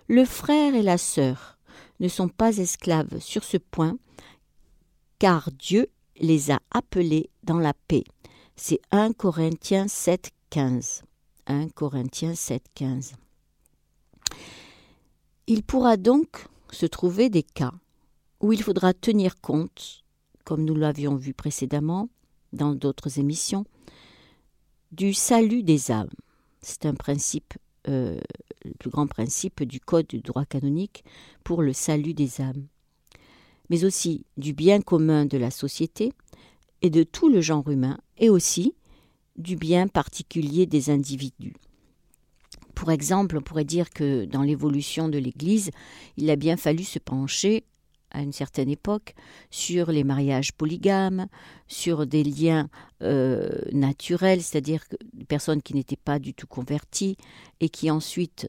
le 0.07 0.25
frère 0.25 0.75
et 0.75 0.81
la 0.81 0.97
sœur 0.97 1.57
ne 1.99 2.07
sont 2.07 2.29
pas 2.29 2.57
esclaves 2.57 3.19
sur 3.19 3.43
ce 3.43 3.57
point, 3.57 3.97
car 5.19 5.51
Dieu 5.51 5.87
les 6.17 6.51
a 6.51 6.59
appelés 6.71 7.29
dans 7.43 7.59
la 7.59 7.73
paix. 7.87 8.03
C'est 8.55 8.79
1 8.91 9.13
Corinthiens 9.13 9.87
7, 9.87 10.31
15. 10.49 11.03
1 11.47 11.69
Corinthiens 11.69 12.35
7, 12.35 12.63
15. 12.75 13.13
Il 15.47 15.63
pourra 15.63 15.97
donc 15.97 16.45
se 16.71 16.85
trouver 16.85 17.29
des 17.29 17.43
cas 17.43 17.73
où 18.39 18.53
il 18.53 18.61
faudra 18.61 18.93
tenir 18.93 19.39
compte, 19.41 20.03
comme 20.43 20.65
nous 20.65 20.75
l'avions 20.75 21.15
vu 21.15 21.33
précédemment 21.33 22.09
dans 22.51 22.75
d'autres 22.75 23.19
émissions, 23.19 23.65
du 24.93 25.13
salut 25.13 25.63
des 25.63 25.91
âmes. 25.91 26.11
C'est 26.61 26.85
un 26.85 26.93
principe, 26.93 27.55
euh, 27.87 28.19
le 28.63 28.71
plus 28.77 28.91
grand 28.91 29.07
principe 29.07 29.63
du 29.63 29.79
Code 29.79 30.07
du 30.07 30.19
droit 30.19 30.45
canonique 30.45 31.03
pour 31.43 31.63
le 31.63 31.73
salut 31.73 32.13
des 32.13 32.41
âmes, 32.41 32.67
mais 33.69 33.85
aussi 33.85 34.25
du 34.37 34.53
bien 34.53 34.81
commun 34.81 35.25
de 35.25 35.37
la 35.37 35.49
société 35.49 36.13
et 36.83 36.91
de 36.91 37.01
tout 37.01 37.27
le 37.27 37.41
genre 37.41 37.67
humain, 37.69 37.97
et 38.17 38.29
aussi 38.29 38.75
du 39.35 39.55
bien 39.55 39.87
particulier 39.87 40.67
des 40.67 40.91
individus. 40.91 41.55
Pour 42.75 42.91
exemple, 42.91 43.37
on 43.37 43.41
pourrait 43.41 43.65
dire 43.65 43.89
que 43.89 44.25
dans 44.25 44.43
l'évolution 44.43 45.09
de 45.09 45.17
l'Église, 45.17 45.71
il 46.17 46.29
a 46.29 46.35
bien 46.35 46.57
fallu 46.57 46.83
se 46.83 46.99
pencher 46.99 47.63
à 48.13 48.21
une 48.21 48.31
certaine 48.31 48.69
époque 48.69 49.15
sur 49.49 49.91
les 49.91 50.03
mariages 50.03 50.53
polygames, 50.53 51.27
sur 51.67 52.05
des 52.05 52.23
liens 52.23 52.69
euh, 53.01 53.49
naturels, 53.71 54.41
c'est-à-dire 54.41 54.83
des 55.13 55.25
personnes 55.25 55.61
qui 55.61 55.73
n'étaient 55.73 55.95
pas 55.95 56.19
du 56.19 56.33
tout 56.33 56.47
converties 56.47 57.17
et 57.59 57.69
qui 57.69 57.91
ensuite, 57.91 58.47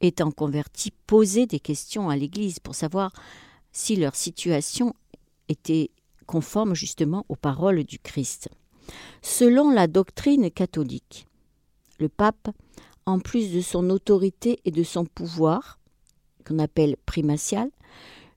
étant 0.00 0.30
converties, 0.30 0.92
posaient 1.06 1.46
des 1.46 1.60
questions 1.60 2.10
à 2.10 2.16
l'Église 2.16 2.58
pour 2.58 2.74
savoir 2.74 3.12
si 3.72 3.96
leur 3.96 4.14
situation 4.14 4.94
était 5.48 5.90
conforme 6.26 6.74
justement 6.74 7.24
aux 7.28 7.36
paroles 7.36 7.84
du 7.84 7.98
Christ. 7.98 8.48
Selon 9.22 9.70
la 9.70 9.86
doctrine 9.86 10.50
catholique, 10.50 11.26
le 11.98 12.08
pape, 12.08 12.50
en 13.06 13.18
plus 13.18 13.52
de 13.52 13.60
son 13.60 13.90
autorité 13.90 14.60
et 14.64 14.70
de 14.70 14.82
son 14.82 15.04
pouvoir, 15.04 15.78
qu'on 16.46 16.58
appelle 16.58 16.96
primatial, 17.06 17.70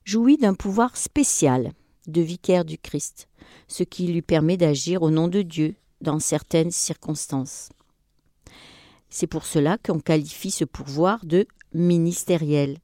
jouit 0.08 0.38
d'un 0.38 0.54
pouvoir 0.54 0.96
spécial 0.96 1.72
de 2.06 2.22
vicaire 2.22 2.64
du 2.64 2.78
Christ, 2.78 3.28
ce 3.66 3.82
qui 3.82 4.06
lui 4.06 4.22
permet 4.22 4.56
d'agir 4.56 5.02
au 5.02 5.10
nom 5.10 5.28
de 5.28 5.42
Dieu 5.42 5.74
dans 6.00 6.18
certaines 6.18 6.70
circonstances. 6.70 7.68
C'est 9.10 9.26
pour 9.26 9.44
cela 9.44 9.76
qu'on 9.76 10.00
qualifie 10.00 10.50
ce 10.50 10.64
pouvoir 10.64 11.26
de 11.26 11.46
ministériel, 11.74 12.78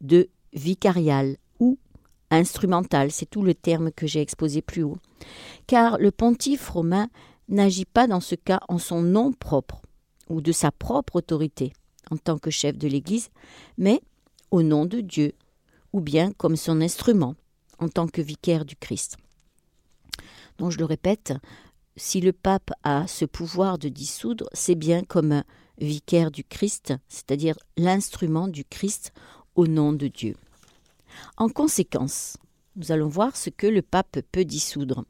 de 0.00 0.30
vicarial 0.52 1.36
ou 1.60 1.78
instrumental, 2.32 3.12
c'est 3.12 3.30
tout 3.30 3.42
le 3.42 3.54
terme 3.54 3.92
que 3.92 4.08
j'ai 4.08 4.20
exposé 4.20 4.60
plus 4.60 4.82
haut, 4.82 4.98
car 5.68 5.96
le 5.98 6.10
pontife 6.10 6.70
romain 6.70 7.08
n'agit 7.48 7.84
pas 7.84 8.08
dans 8.08 8.20
ce 8.20 8.34
cas 8.34 8.58
en 8.68 8.78
son 8.78 9.00
nom 9.00 9.30
propre 9.30 9.80
ou 10.28 10.40
de 10.40 10.50
sa 10.50 10.72
propre 10.72 11.16
autorité 11.16 11.72
en 12.10 12.16
tant 12.16 12.36
que 12.36 12.50
chef 12.50 12.76
de 12.76 12.88
l'Église, 12.88 13.30
mais 13.76 14.00
au 14.50 14.62
nom 14.64 14.86
de 14.86 15.00
Dieu 15.00 15.34
ou 15.92 16.00
bien 16.00 16.32
comme 16.32 16.56
son 16.56 16.80
instrument 16.80 17.34
en 17.78 17.88
tant 17.88 18.08
que 18.08 18.22
vicaire 18.22 18.64
du 18.64 18.76
Christ. 18.76 19.16
Donc 20.58 20.72
je 20.72 20.78
le 20.78 20.84
répète, 20.84 21.32
si 21.96 22.20
le 22.20 22.32
pape 22.32 22.70
a 22.82 23.06
ce 23.06 23.24
pouvoir 23.24 23.78
de 23.78 23.88
dissoudre, 23.88 24.48
c'est 24.52 24.74
bien 24.74 25.02
comme 25.02 25.42
vicaire 25.78 26.30
du 26.30 26.44
Christ, 26.44 26.94
c'est-à-dire 27.08 27.56
l'instrument 27.76 28.48
du 28.48 28.64
Christ 28.64 29.12
au 29.54 29.66
nom 29.66 29.92
de 29.92 30.08
Dieu. 30.08 30.36
En 31.36 31.48
conséquence, 31.48 32.36
nous 32.76 32.92
allons 32.92 33.08
voir 33.08 33.36
ce 33.36 33.50
que 33.50 33.66
le 33.66 33.82
pape 33.82 34.20
peut 34.32 34.44
dissoudre. 34.44 35.04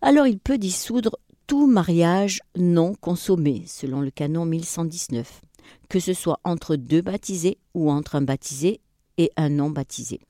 Alors 0.00 0.26
il 0.26 0.38
peut 0.38 0.58
dissoudre 0.58 1.18
tout 1.46 1.66
mariage 1.66 2.40
non 2.56 2.94
consommé, 2.94 3.64
selon 3.66 4.00
le 4.00 4.10
canon 4.10 4.46
1119, 4.46 5.42
que 5.88 6.00
ce 6.00 6.14
soit 6.14 6.40
entre 6.44 6.76
deux 6.76 7.02
baptisés 7.02 7.58
ou 7.74 7.90
entre 7.90 8.16
un 8.16 8.22
baptisé 8.22 8.80
et 9.18 9.30
un 9.36 9.48
non 9.48 9.70
baptisé. 9.70 10.20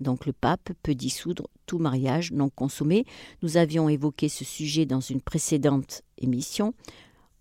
Donc 0.00 0.26
le 0.26 0.32
pape 0.32 0.72
peut 0.82 0.94
dissoudre 0.94 1.48
tout 1.64 1.78
mariage 1.78 2.32
non 2.32 2.50
consommé. 2.50 3.04
Nous 3.42 3.56
avions 3.56 3.88
évoqué 3.88 4.28
ce 4.28 4.44
sujet 4.44 4.86
dans 4.86 5.00
une 5.00 5.20
précédente 5.20 6.02
émission 6.18 6.74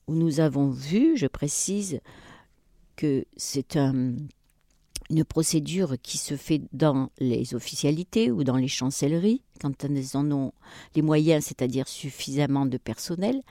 où 0.08 0.16
nous 0.16 0.40
avons 0.40 0.70
vu, 0.70 1.18
je 1.18 1.28
précise, 1.28 2.00
que 2.96 3.26
c'est 3.36 3.76
une 3.76 5.26
procédure 5.28 5.96
qui 6.02 6.18
se 6.18 6.38
fait 6.38 6.62
dans 6.72 7.10
les 7.20 7.56
officialités 7.56 8.32
ou 8.32 8.44
dans 8.44 8.56
les 8.56 8.68
chancelleries, 8.68 9.42
quand 9.60 9.84
elles 9.84 10.16
en 10.16 10.32
ont 10.32 10.54
les 10.96 11.02
moyens, 11.02 11.46
c'est-à-dire 11.46 11.88
suffisamment 11.88 12.66
de 12.66 12.78
personnel, 12.78 13.42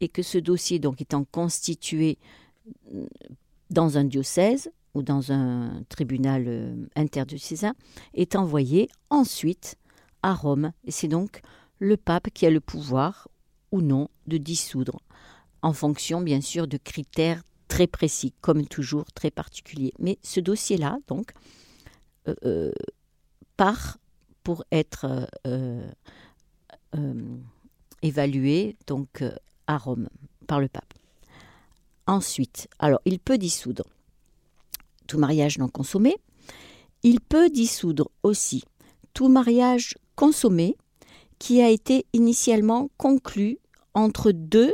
et 0.00 0.08
que 0.08 0.22
ce 0.22 0.38
dossier, 0.38 0.78
donc 0.78 1.00
étant 1.00 1.24
constitué 1.24 2.18
dans 3.70 3.98
un 3.98 4.04
diocèse, 4.04 4.70
ou 4.96 5.02
dans 5.02 5.30
un 5.30 5.82
tribunal 5.90 6.44
euh, 6.46 6.86
interdiocésain, 6.96 7.74
est 8.14 8.34
envoyé 8.34 8.88
ensuite 9.10 9.76
à 10.22 10.32
Rome. 10.32 10.72
Et 10.84 10.90
c'est 10.90 11.06
donc 11.06 11.42
le 11.78 11.98
pape 11.98 12.30
qui 12.30 12.46
a 12.46 12.50
le 12.50 12.60
pouvoir 12.60 13.28
ou 13.72 13.82
non 13.82 14.08
de 14.26 14.38
dissoudre, 14.38 15.02
en 15.60 15.74
fonction 15.74 16.22
bien 16.22 16.40
sûr 16.40 16.66
de 16.66 16.78
critères 16.78 17.42
très 17.68 17.86
précis, 17.86 18.32
comme 18.40 18.66
toujours 18.66 19.04
très 19.12 19.30
particuliers. 19.30 19.92
Mais 19.98 20.16
ce 20.22 20.40
dossier-là, 20.40 20.96
donc, 21.08 21.32
euh, 22.26 22.34
euh, 22.44 22.72
part 23.58 23.98
pour 24.44 24.64
être 24.72 25.28
évalué 28.00 28.76
donc 28.86 29.24
à 29.66 29.76
Rome 29.76 30.08
par 30.46 30.60
le 30.60 30.68
pape. 30.68 30.94
Ensuite, 32.06 32.68
alors 32.78 33.00
il 33.04 33.18
peut 33.18 33.36
dissoudre 33.36 33.84
tout 35.06 35.18
mariage 35.18 35.58
non 35.58 35.68
consommé. 35.68 36.16
Il 37.02 37.20
peut 37.20 37.50
dissoudre 37.50 38.10
aussi 38.22 38.64
tout 39.14 39.28
mariage 39.28 39.94
consommé 40.14 40.76
qui 41.38 41.60
a 41.60 41.70
été 41.70 42.06
initialement 42.12 42.90
conclu 42.96 43.58
entre 43.94 44.32
deux, 44.32 44.72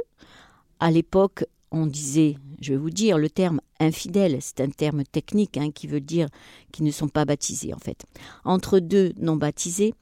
à 0.80 0.90
l'époque 0.90 1.44
on 1.70 1.86
disait, 1.86 2.36
je 2.60 2.74
vais 2.74 2.78
vous 2.78 2.90
dire, 2.90 3.16
le 3.16 3.30
terme 3.30 3.60
infidèle, 3.80 4.38
c'est 4.40 4.60
un 4.60 4.68
terme 4.68 5.04
technique 5.04 5.56
hein, 5.56 5.70
qui 5.70 5.86
veut 5.86 6.00
dire 6.00 6.28
qu'ils 6.70 6.84
ne 6.84 6.90
sont 6.90 7.08
pas 7.08 7.24
baptisés 7.24 7.72
en 7.72 7.78
fait, 7.78 8.04
entre 8.44 8.78
deux 8.78 9.12
non 9.16 9.36
baptisés, 9.36 9.94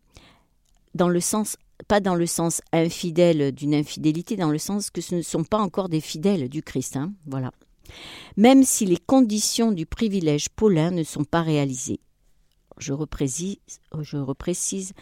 dans 0.94 1.08
le 1.08 1.20
sens 1.20 1.56
pas 1.88 2.00
dans 2.00 2.14
le 2.14 2.26
sens 2.26 2.60
infidèle 2.72 3.52
d'une 3.52 3.74
infidélité, 3.74 4.36
dans 4.36 4.50
le 4.50 4.58
sens 4.58 4.90
que 4.90 5.00
ce 5.00 5.14
ne 5.14 5.22
sont 5.22 5.44
pas 5.44 5.58
encore 5.58 5.88
des 5.88 6.00
fidèles 6.00 6.48
du 6.48 6.62
Christ. 6.62 6.96
Hein, 6.96 7.12
voilà 7.26 7.52
même 8.36 8.64
si 8.64 8.86
les 8.86 8.96
conditions 8.96 9.72
du 9.72 9.86
privilège 9.86 10.48
paulin 10.48 10.90
ne 10.90 11.02
sont 11.02 11.24
pas 11.24 11.42
réalisées. 11.42 12.00
Je 12.78 12.92
reprécise, 12.92 14.92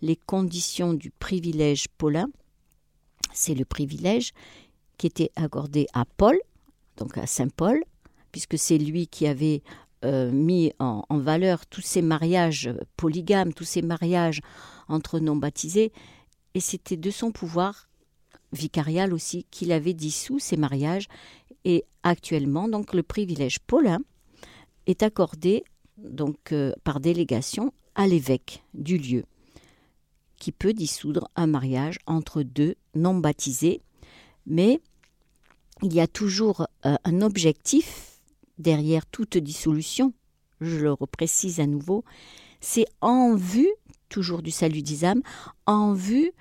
les 0.00 0.16
conditions 0.16 0.94
du 0.94 1.10
privilège 1.10 1.88
paulin. 1.98 2.28
C'est 3.32 3.54
le 3.54 3.64
privilège 3.64 4.32
qui 4.96 5.06
était 5.06 5.30
accordé 5.36 5.86
à 5.92 6.04
Paul, 6.04 6.38
donc 6.96 7.18
à 7.18 7.26
Saint 7.26 7.48
Paul, 7.48 7.82
puisque 8.32 8.58
c'est 8.58 8.78
lui 8.78 9.06
qui 9.06 9.26
avait 9.26 9.62
euh, 10.04 10.30
mis 10.30 10.72
en, 10.78 11.04
en, 11.08 11.18
valeur 11.18 11.66
tous 11.66 11.82
ces 11.82 12.00
mariages 12.00 12.70
polygames, 12.96 13.52
tous 13.52 13.64
ces 13.64 13.82
mariages 13.82 14.40
entre 14.88 15.20
non 15.20 15.36
baptisés, 15.36 15.92
et 16.54 16.60
c'était 16.60 16.96
de 16.96 17.10
son 17.10 17.32
pouvoir 17.32 17.88
vicarial 18.52 19.12
aussi 19.12 19.46
qu'il 19.50 19.72
avait 19.72 19.94
dissous 19.94 20.38
ces 20.38 20.56
mariages. 20.56 21.08
Et 21.64 21.84
actuellement, 22.02 22.68
donc, 22.68 22.94
le 22.94 23.02
privilège 23.02 23.58
paulin 23.60 23.98
est 24.86 25.02
accordé 25.02 25.64
donc 25.96 26.52
euh, 26.52 26.72
par 26.84 27.00
délégation 27.00 27.72
à 27.94 28.06
l'évêque 28.06 28.62
du 28.74 28.98
lieu, 28.98 29.24
qui 30.38 30.52
peut 30.52 30.74
dissoudre 30.74 31.28
un 31.36 31.46
mariage 31.46 31.98
entre 32.06 32.42
deux 32.42 32.74
non 32.94 33.14
baptisés, 33.14 33.80
mais 34.46 34.80
il 35.82 35.92
y 35.92 36.00
a 36.00 36.06
toujours 36.06 36.66
euh, 36.84 36.96
un 37.04 37.22
objectif 37.22 38.20
derrière 38.58 39.06
toute 39.06 39.36
dissolution, 39.38 40.12
je 40.60 40.78
le 40.78 40.92
reprécise 40.92 41.60
à 41.60 41.66
nouveau, 41.66 42.04
c'est 42.60 42.86
en 43.00 43.34
vue, 43.34 43.70
toujours 44.08 44.42
du 44.42 44.50
salut 44.50 44.82
des 44.82 45.04
âmes, 45.04 45.22
en 45.66 45.92
vue, 45.92 46.32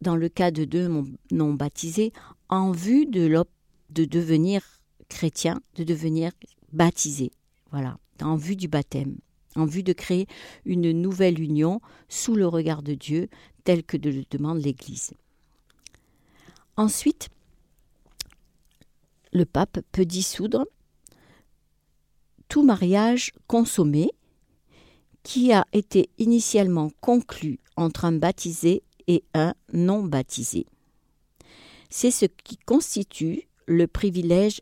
dans 0.00 0.16
le 0.16 0.28
cas 0.28 0.50
de 0.50 0.64
deux 0.64 0.88
non 1.30 1.54
baptisés, 1.54 2.12
en 2.48 2.72
vue 2.72 3.06
de 3.06 3.44
de 3.90 4.04
devenir 4.04 4.62
chrétien, 5.08 5.60
de 5.76 5.84
devenir 5.84 6.32
baptisé. 6.72 7.30
Voilà, 7.70 7.98
en 8.22 8.36
vue 8.36 8.56
du 8.56 8.68
baptême, 8.68 9.16
en 9.56 9.64
vue 9.64 9.82
de 9.82 9.92
créer 9.92 10.26
une 10.64 10.92
nouvelle 10.92 11.40
union 11.40 11.80
sous 12.08 12.34
le 12.34 12.46
regard 12.46 12.82
de 12.82 12.94
Dieu, 12.94 13.28
tel 13.64 13.84
que 13.84 13.96
le 13.96 14.24
demande 14.30 14.58
l'Église. 14.58 15.12
Ensuite, 16.76 17.28
le 19.32 19.44
pape 19.44 19.80
peut 19.92 20.06
dissoudre 20.06 20.66
tout 22.48 22.62
mariage 22.62 23.32
consommé 23.46 24.10
qui 25.22 25.52
a 25.52 25.66
été 25.72 26.08
initialement 26.18 26.90
conclu 27.00 27.58
entre 27.76 28.06
un 28.06 28.12
baptisé 28.12 28.82
et 29.08 29.24
un 29.34 29.54
non 29.72 30.04
baptisé. 30.04 30.66
C'est 31.90 32.12
ce 32.12 32.26
qui 32.26 32.56
constitue 32.58 33.48
le 33.66 33.86
privilège 33.86 34.60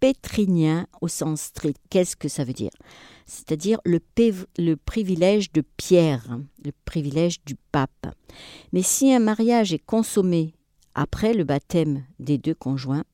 pétrinien 0.00 0.86
au 1.00 1.08
sens 1.08 1.42
strict. 1.42 1.80
Qu'est-ce 1.90 2.16
que 2.16 2.28
ça 2.28 2.44
veut 2.44 2.52
dire? 2.52 2.70
C'est-à-dire 3.26 3.80
le, 3.84 4.00
le, 4.56 4.76
privilège 4.76 5.52
de 5.52 5.62
Pierre, 5.76 6.38
le 6.64 6.72
privilège 6.84 7.44
du 7.44 7.56
pape. 7.72 8.14
Mais 8.72 8.82
si 8.82 9.12
un 9.12 9.18
mariage 9.18 9.72
est 9.72 9.84
consommé 9.84 10.54
après 10.94 11.34
le 11.34 11.44
baptême 11.44 12.04
des 12.18 12.38
deux 12.38 12.54
conjoints, 12.54 13.04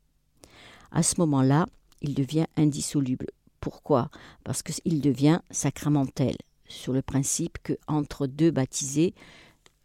à 0.92 1.02
ce 1.02 1.14
moment-là, 1.18 1.66
il 2.02 2.14
devient 2.14 2.46
indissoluble. 2.56 3.26
Pourquoi? 3.60 4.10
Parce 4.44 4.62
qu'il 4.62 5.00
devient 5.00 5.40
sacramentel, 5.50 6.36
sur 6.68 6.92
le 6.92 7.02
principe 7.02 7.58
que 7.62 7.72
entre 7.88 8.26
deux 8.26 8.50
baptisés, 8.50 9.14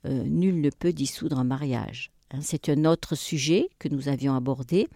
euh, 0.06 0.24
nul 0.24 0.62
ne 0.62 0.70
peut 0.70 0.94
dissoudre 0.94 1.40
un 1.40 1.44
mariage. 1.44 2.12
Hein, 2.32 2.40
c'est 2.42 2.70
un 2.70 2.86
autre 2.86 3.16
sujet 3.16 3.70
que 3.80 3.90
nous 3.90 4.08
avions 4.08 4.36
abordé 4.36 4.88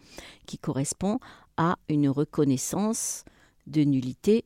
qui 0.45 0.57
correspond 0.57 1.19
à 1.57 1.77
une 1.89 2.09
reconnaissance 2.09 3.25
de 3.67 3.83
nullité 3.83 4.45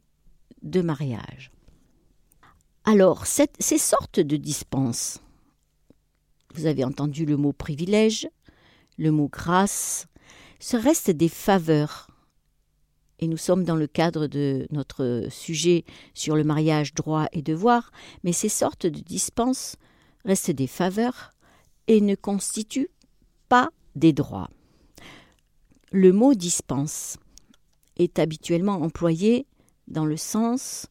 de 0.64 0.82
mariage. 0.82 1.52
Alors, 2.86 3.26
ces 3.26 3.78
sortes 3.78 4.20
de 4.22 4.38
dispenses, 4.38 5.20
vous 6.56 6.66
avez 6.66 6.86
entendu 6.86 7.26
le 7.26 7.36
mot 7.36 7.52
privilège, 7.52 8.30
le 8.98 9.12
mot 9.12 9.28
grâce, 9.28 10.08
ce 10.60 10.78
restent 10.78 11.12
des 11.12 11.30
faveurs. 11.30 12.08
Et 13.20 13.28
nous 13.28 13.38
sommes 13.38 13.64
dans 13.64 13.76
le 13.76 13.88
cadre 13.88 14.28
de 14.28 14.68
notre 14.72 15.28
sujet 15.30 15.84
sur 16.14 16.36
le 16.36 16.44
mariage, 16.44 16.94
droit 16.94 17.28
et 17.32 17.42
devoir, 17.42 17.92
mais 18.24 18.32
ces 18.32 18.50
sortes 18.50 18.86
de 18.86 19.00
dispenses 19.00 19.76
restent 20.27 20.51
des 20.51 20.67
faveurs 20.67 21.31
et 21.88 22.01
ne 22.01 22.13
constituent 22.13 22.91
pas 23.50 23.69
des 23.96 24.13
droits. 24.13 24.50
Le 25.91 26.12
mot 26.12 26.36
dispense 26.36 27.17
est 27.96 28.19
habituellement 28.19 28.81
employé 28.81 29.48
dans 29.88 30.05
le 30.05 30.17
sens 30.17 30.88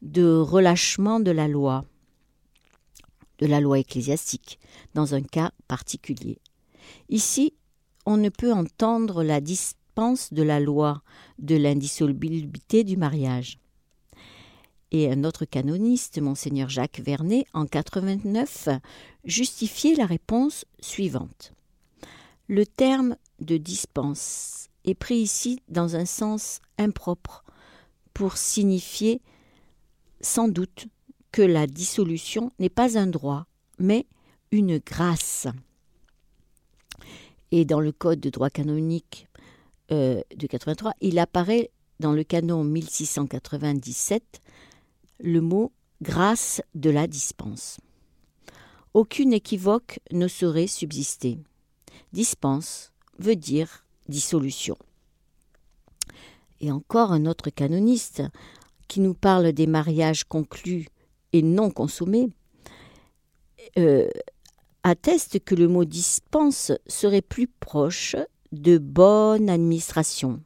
de 0.00 0.38
relâchement 0.38 1.20
de 1.20 1.30
la 1.30 1.48
loi, 1.48 1.84
de 3.38 3.46
la 3.46 3.60
loi 3.60 3.78
ecclésiastique, 3.78 4.58
dans 4.94 5.14
un 5.14 5.22
cas 5.22 5.52
particulier. 5.68 6.38
Ici, 7.10 7.54
on 8.06 8.16
ne 8.16 8.30
peut 8.30 8.52
entendre 8.52 9.22
la 9.22 9.42
dispense 9.42 10.32
de 10.32 10.42
la 10.42 10.60
loi 10.60 11.02
de 11.38 11.56
l'indissolubilité 11.56 12.84
du 12.84 12.96
mariage. 12.96 13.58
Et 14.90 15.10
un 15.10 15.24
autre 15.24 15.44
canoniste, 15.44 16.20
monseigneur 16.20 16.68
Jacques 16.68 17.00
Vernet, 17.00 17.44
en 17.52 17.66
89, 17.66 18.68
justifiait 19.24 19.94
la 19.94 20.06
réponse 20.06 20.64
suivante. 20.80 21.52
Le 22.48 22.64
terme 22.64 23.16
de 23.40 23.58
dispense 23.58 24.70
est 24.84 24.94
pris 24.94 25.16
ici 25.16 25.60
dans 25.68 25.96
un 25.96 26.06
sens 26.06 26.60
impropre 26.78 27.44
pour 28.14 28.38
signifier 28.38 29.20
sans 30.20 30.48
doute 30.48 30.86
que 31.32 31.42
la 31.42 31.66
dissolution 31.66 32.50
n'est 32.58 32.70
pas 32.70 32.98
un 32.98 33.06
droit, 33.06 33.46
mais 33.78 34.06
une 34.50 34.78
grâce. 34.78 35.46
Et 37.50 37.64
dans 37.64 37.80
le 37.80 37.92
Code 37.92 38.20
de 38.20 38.30
droit 38.30 38.50
canonique 38.50 39.28
euh, 39.92 40.22
de 40.34 40.46
83, 40.46 40.94
il 41.00 41.18
apparaît 41.18 41.70
dans 42.00 42.12
le 42.12 42.24
canon 42.24 42.64
1697 42.64 44.40
le 45.20 45.40
mot 45.40 45.72
grâce 46.02 46.62
de 46.74 46.90
la 46.90 47.06
dispense. 47.06 47.78
Aucune 48.94 49.32
équivoque 49.32 50.00
ne 50.12 50.28
saurait 50.28 50.66
subsister 50.66 51.38
dispense 52.12 52.92
veut 53.18 53.36
dire 53.36 53.84
dissolution. 54.08 54.76
Et 56.60 56.72
encore 56.72 57.12
un 57.12 57.26
autre 57.26 57.50
canoniste 57.50 58.22
qui 58.88 59.00
nous 59.00 59.14
parle 59.14 59.52
des 59.52 59.66
mariages 59.66 60.24
conclus 60.24 60.88
et 61.32 61.42
non 61.42 61.70
consommés 61.70 62.30
euh, 63.78 64.08
atteste 64.82 65.40
que 65.44 65.54
le 65.54 65.68
mot 65.68 65.84
dispense 65.84 66.72
serait 66.86 67.22
plus 67.22 67.46
proche 67.46 68.16
de 68.52 68.78
bonne 68.78 69.50
administration. 69.50 70.40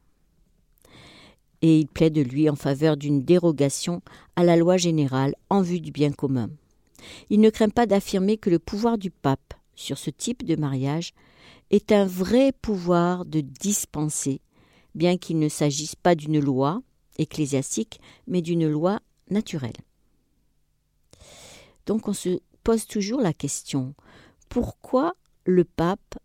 Et 1.63 1.79
il 1.79 1.87
plaide 1.87 2.17
lui 2.17 2.49
en 2.49 2.55
faveur 2.55 2.97
d'une 2.97 3.23
dérogation 3.23 4.01
à 4.35 4.43
la 4.43 4.57
loi 4.57 4.77
générale 4.77 5.33
en 5.49 5.61
vue 5.61 5.79
du 5.79 5.91
bien 5.91 6.11
commun. 6.11 6.49
Il 7.29 7.39
ne 7.39 7.49
craint 7.49 7.69
pas 7.69 7.85
d'affirmer 7.85 8.37
que 8.37 8.49
le 8.49 8.59
pouvoir 8.59 8.97
du 8.97 9.09
pape 9.09 9.53
sur 9.73 9.97
ce 9.97 10.09
type 10.09 10.45
de 10.45 10.55
mariage 10.55 11.13
est 11.71 11.91
un 11.91 12.05
vrai 12.05 12.51
pouvoir 12.51 13.25
de 13.25 13.41
dispenser, 13.41 14.41
bien 14.93 15.17
qu'il 15.17 15.39
ne 15.39 15.49
s'agisse 15.49 15.95
pas 15.95 16.15
d'une 16.15 16.39
loi 16.39 16.81
ecclésiastique, 17.17 17.99
mais 18.27 18.41
d'une 18.41 18.67
loi 18.67 18.99
naturelle. 19.29 19.71
Donc 21.85 22.07
on 22.07 22.13
se 22.13 22.39
pose 22.63 22.85
toujours 22.85 23.21
la 23.21 23.33
question, 23.33 23.93
pourquoi 24.49 25.13
le 25.45 25.63
pape 25.63 26.19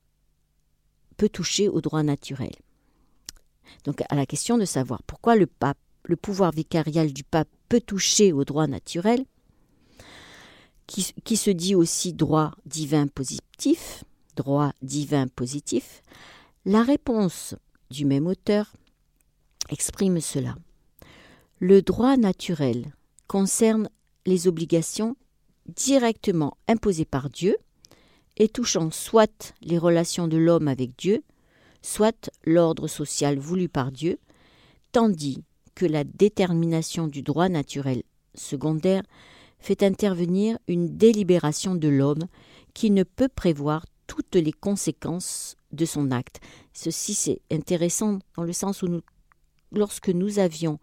peut 1.16 1.28
toucher 1.28 1.68
au 1.68 1.80
droit 1.80 2.02
naturel? 2.02 2.52
Donc 3.84 4.02
à 4.08 4.14
la 4.14 4.26
question 4.26 4.58
de 4.58 4.64
savoir 4.64 5.02
pourquoi 5.02 5.36
le 5.36 5.46
pape, 5.46 5.78
le 6.04 6.16
pouvoir 6.16 6.52
vicarial 6.52 7.12
du 7.12 7.24
pape 7.24 7.48
peut 7.68 7.80
toucher 7.80 8.32
au 8.32 8.44
droit 8.44 8.66
naturel, 8.66 9.24
qui, 10.86 11.36
se 11.36 11.50
dit 11.50 11.74
aussi 11.74 12.14
droit 12.14 12.54
divin 12.64 13.08
positif, 13.08 14.04
droit 14.36 14.72
divin 14.80 15.28
positif, 15.28 16.02
la 16.64 16.82
réponse 16.82 17.54
du 17.90 18.06
même 18.06 18.26
auteur 18.26 18.72
exprime 19.68 20.20
cela. 20.20 20.56
Le 21.58 21.82
droit 21.82 22.16
naturel 22.16 22.92
concerne 23.26 23.90
les 24.24 24.48
obligations 24.48 25.16
directement 25.66 26.56
imposées 26.68 27.04
par 27.04 27.28
Dieu 27.28 27.56
et 28.38 28.48
touchant 28.48 28.90
soit 28.90 29.54
les 29.60 29.76
relations 29.76 30.26
de 30.26 30.38
l'homme 30.38 30.68
avec 30.68 30.96
Dieu, 30.96 31.22
soit 31.82 32.30
l'ordre 32.44 32.88
social 32.88 33.38
voulu 33.38 33.68
par 33.68 33.92
Dieu, 33.92 34.18
tandis 34.92 35.44
que 35.74 35.86
la 35.86 36.04
détermination 36.04 37.06
du 37.06 37.22
droit 37.22 37.48
naturel 37.48 38.02
secondaire 38.34 39.02
fait 39.58 39.82
intervenir 39.82 40.58
une 40.68 40.96
délibération 40.96 41.74
de 41.74 41.88
l'homme 41.88 42.26
qui 42.74 42.90
ne 42.90 43.02
peut 43.02 43.28
prévoir 43.28 43.86
toutes 44.06 44.36
les 44.36 44.52
conséquences 44.52 45.56
de 45.72 45.84
son 45.84 46.10
acte. 46.10 46.40
Ceci, 46.72 47.14
c'est 47.14 47.40
intéressant 47.50 48.18
dans 48.36 48.44
le 48.44 48.52
sens 48.52 48.82
où 48.82 49.00
lorsque 49.72 50.08
nous 50.08 50.38
avions 50.38 50.78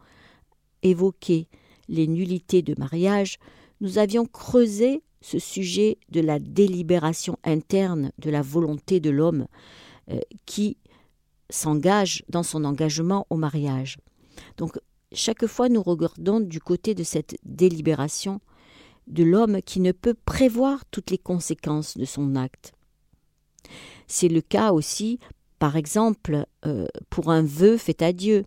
évoqué 0.83 1.47
les 1.87 2.07
nullités 2.07 2.61
de 2.61 2.75
mariage, 2.77 3.37
nous 3.81 3.97
avions 3.97 4.25
creusé 4.25 5.01
ce 5.21 5.39
sujet 5.39 5.97
de 6.09 6.21
la 6.21 6.39
délibération 6.39 7.37
interne 7.43 8.11
de 8.19 8.29
la 8.29 8.41
volonté 8.41 8.99
de 8.99 9.09
l'homme 9.09 9.47
euh, 10.11 10.19
qui 10.45 10.77
s'engage 11.49 12.23
dans 12.29 12.43
son 12.43 12.63
engagement 12.65 13.27
au 13.29 13.37
mariage. 13.37 13.97
Donc, 14.57 14.77
chaque 15.11 15.45
fois, 15.47 15.69
nous 15.69 15.81
regardons 15.81 16.39
du 16.39 16.59
côté 16.59 16.93
de 16.93 17.03
cette 17.03 17.37
délibération 17.43 18.41
de 19.07 19.23
l'homme 19.23 19.61
qui 19.61 19.79
ne 19.79 19.91
peut 19.91 20.15
prévoir 20.25 20.83
toutes 20.91 21.11
les 21.11 21.17
conséquences 21.17 21.97
de 21.97 22.05
son 22.05 22.35
acte. 22.35 22.73
C'est 24.07 24.27
le 24.27 24.41
cas 24.41 24.71
aussi, 24.71 25.19
par 25.59 25.75
exemple, 25.75 26.45
euh, 26.65 26.87
pour 27.09 27.31
un 27.31 27.43
vœu 27.43 27.77
fait 27.77 28.01
à 28.01 28.13
Dieu 28.13 28.45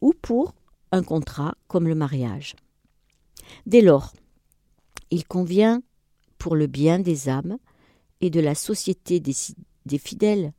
ou 0.00 0.12
pour 0.20 0.54
un 0.90 1.02
contrat 1.02 1.54
comme 1.68 1.88
le 1.88 1.94
mariage. 1.94 2.56
Dès 3.66 3.80
lors, 3.80 4.12
il 5.10 5.26
convient, 5.26 5.82
pour 6.38 6.56
le 6.56 6.66
bien 6.66 6.98
des 6.98 7.28
âmes 7.28 7.58
et 8.20 8.30
de 8.30 8.40
la 8.40 8.54
société 8.54 9.20
des, 9.20 9.34
des 9.86 9.98
fidèles, 9.98 10.52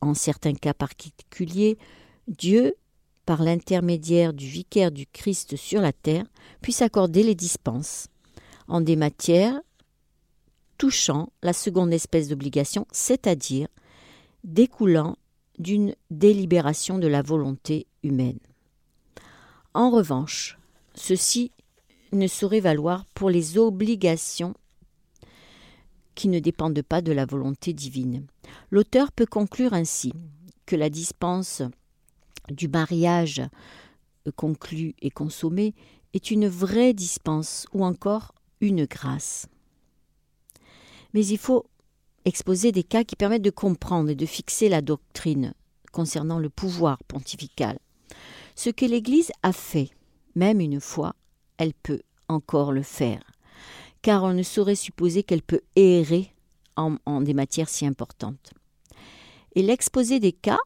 en 0.00 0.14
certains 0.14 0.54
cas 0.54 0.74
particuliers, 0.74 1.78
Dieu, 2.28 2.74
par 3.24 3.42
l'intermédiaire 3.42 4.32
du 4.32 4.46
vicaire 4.46 4.92
du 4.92 5.06
Christ 5.06 5.56
sur 5.56 5.80
la 5.80 5.92
terre, 5.92 6.24
puisse 6.62 6.82
accorder 6.82 7.22
les 7.22 7.34
dispenses 7.34 8.08
en 8.68 8.80
des 8.80 8.96
matières 8.96 9.60
touchant 10.78 11.30
la 11.42 11.52
seconde 11.52 11.92
espèce 11.92 12.28
d'obligation, 12.28 12.86
c'est-à-dire 12.92 13.68
découlant 14.44 15.16
d'une 15.58 15.94
délibération 16.10 16.98
de 16.98 17.06
la 17.06 17.22
volonté 17.22 17.86
humaine. 18.02 18.38
En 19.74 19.90
revanche, 19.90 20.58
ceci 20.94 21.50
ne 22.12 22.26
saurait 22.26 22.60
valoir 22.60 23.04
pour 23.14 23.30
les 23.30 23.58
obligations 23.58 24.54
qui 26.16 26.26
ne 26.26 26.40
dépendent 26.40 26.82
pas 26.82 27.02
de 27.02 27.12
la 27.12 27.26
volonté 27.26 27.72
divine. 27.72 28.26
L'auteur 28.72 29.12
peut 29.12 29.26
conclure 29.26 29.72
ainsi 29.72 30.12
que 30.64 30.74
la 30.74 30.90
dispense 30.90 31.62
du 32.48 32.66
mariage 32.66 33.42
conclu 34.34 34.94
et 35.00 35.10
consommé 35.10 35.74
est 36.14 36.30
une 36.30 36.48
vraie 36.48 36.94
dispense 36.94 37.66
ou 37.72 37.84
encore 37.84 38.34
une 38.60 38.86
grâce. 38.86 39.46
Mais 41.14 41.24
il 41.24 41.38
faut 41.38 41.66
exposer 42.24 42.72
des 42.72 42.82
cas 42.82 43.04
qui 43.04 43.14
permettent 43.14 43.42
de 43.42 43.50
comprendre 43.50 44.10
et 44.10 44.16
de 44.16 44.26
fixer 44.26 44.68
la 44.68 44.82
doctrine 44.82 45.54
concernant 45.92 46.38
le 46.38 46.50
pouvoir 46.50 46.98
pontifical. 47.04 47.78
Ce 48.54 48.70
que 48.70 48.84
l'Église 48.84 49.30
a 49.42 49.52
fait, 49.52 49.90
même 50.34 50.60
une 50.60 50.80
fois, 50.80 51.14
elle 51.58 51.74
peut 51.74 52.02
encore 52.28 52.72
le 52.72 52.82
faire, 52.82 53.22
car 54.06 54.22
on 54.22 54.34
ne 54.34 54.44
saurait 54.44 54.76
supposer 54.76 55.24
qu'elle 55.24 55.42
peut 55.42 55.62
errer 55.74 56.32
en, 56.76 57.20
des 57.22 57.34
matières 57.34 57.68
si 57.68 57.84
importantes. 57.84 58.52
Et 59.56 59.62
l'exposé 59.62 60.20
des 60.20 60.30
cas 60.30 60.60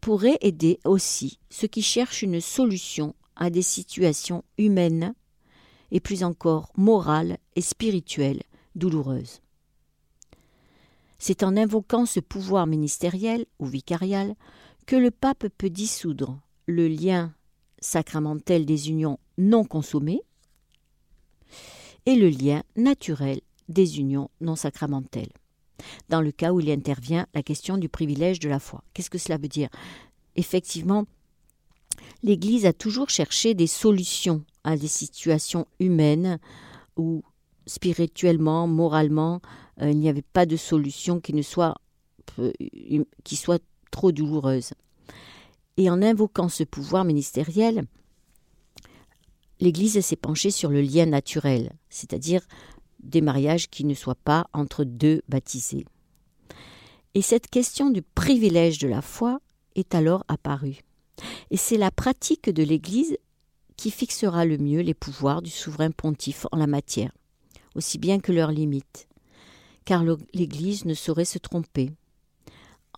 pourrait 0.00 0.38
aider 0.40 0.80
aussi 0.84 1.38
ceux 1.50 1.68
qui 1.68 1.82
cherchent 1.82 2.22
une 2.22 2.40
solution 2.40 3.14
à 3.36 3.48
des 3.48 3.62
situations 3.62 4.42
humaines 4.58 5.14
et 5.92 6.00
plus 6.00 6.24
encore 6.24 6.72
morales 6.76 7.38
et 7.54 7.60
spirituelles 7.60 8.42
douloureuses. 8.74 9.40
C'est 11.20 11.44
en 11.44 11.56
invoquant 11.56 12.06
ce 12.06 12.18
pouvoir 12.18 12.66
ministériel 12.66 13.46
ou 13.60 13.66
vicarial 13.66 14.34
que 14.84 14.96
le 14.96 15.12
pape 15.12 15.46
peut 15.58 15.70
dissoudre 15.70 16.40
le 16.66 16.88
lien 16.88 17.32
sacramentel 17.78 18.66
des 18.66 18.90
unions 18.90 19.20
non 19.38 19.62
consommées 19.62 20.22
et 22.06 22.16
le 22.16 22.28
lien 22.28 22.62
naturel 22.76 23.40
des 23.68 23.98
unions 23.98 24.30
non 24.40 24.56
sacramentelles. 24.56 25.32
Dans 26.08 26.20
le 26.20 26.32
cas 26.32 26.52
où 26.52 26.60
il 26.60 26.70
intervient 26.70 27.26
la 27.34 27.42
question 27.42 27.78
du 27.78 27.88
privilège 27.88 28.38
de 28.38 28.48
la 28.48 28.60
foi. 28.60 28.82
Qu'est-ce 28.92 29.10
que 29.10 29.18
cela 29.18 29.38
veut 29.38 29.48
dire? 29.48 29.68
Effectivement, 30.36 31.04
l'Église 32.22 32.66
a 32.66 32.72
toujours 32.72 33.10
cherché 33.10 33.54
des 33.54 33.66
solutions 33.66 34.44
à 34.62 34.76
des 34.76 34.88
situations 34.88 35.66
humaines 35.80 36.38
où 36.96 37.22
spirituellement, 37.66 38.66
moralement, 38.66 39.40
euh, 39.80 39.90
il 39.90 39.98
n'y 39.98 40.08
avait 40.08 40.22
pas 40.22 40.46
de 40.46 40.56
solution 40.56 41.20
qui 41.20 41.34
ne 41.34 41.42
soit 41.42 41.74
euh, 42.38 42.52
qui 43.22 43.36
soit 43.36 43.62
trop 43.90 44.12
douloureuse. 44.12 44.72
Et 45.76 45.90
en 45.90 46.02
invoquant 46.02 46.48
ce 46.48 46.64
pouvoir 46.64 47.04
ministériel, 47.04 47.84
l'Église 49.64 49.98
s'est 50.00 50.14
penchée 50.14 50.50
sur 50.50 50.70
le 50.70 50.82
lien 50.82 51.06
naturel, 51.06 51.72
c'est-à-dire 51.88 52.42
des 53.00 53.22
mariages 53.22 53.68
qui 53.70 53.84
ne 53.84 53.94
soient 53.94 54.14
pas 54.14 54.46
entre 54.52 54.84
deux 54.84 55.22
baptisés. 55.28 55.86
Et 57.14 57.22
cette 57.22 57.48
question 57.48 57.90
du 57.90 58.02
privilège 58.02 58.78
de 58.78 58.88
la 58.88 59.00
foi 59.00 59.40
est 59.74 59.94
alors 59.94 60.24
apparue. 60.28 60.80
Et 61.50 61.56
c'est 61.56 61.78
la 61.78 61.90
pratique 61.90 62.50
de 62.50 62.62
l'Église 62.62 63.16
qui 63.76 63.90
fixera 63.90 64.44
le 64.44 64.58
mieux 64.58 64.80
les 64.80 64.94
pouvoirs 64.94 65.40
du 65.40 65.50
souverain 65.50 65.90
pontife 65.90 66.46
en 66.52 66.58
la 66.58 66.66
matière, 66.66 67.12
aussi 67.74 67.98
bien 67.98 68.20
que 68.20 68.32
leurs 68.32 68.52
limites, 68.52 69.08
car 69.84 70.04
l'Église 70.34 70.84
ne 70.84 70.94
saurait 70.94 71.24
se 71.24 71.38
tromper 71.38 71.90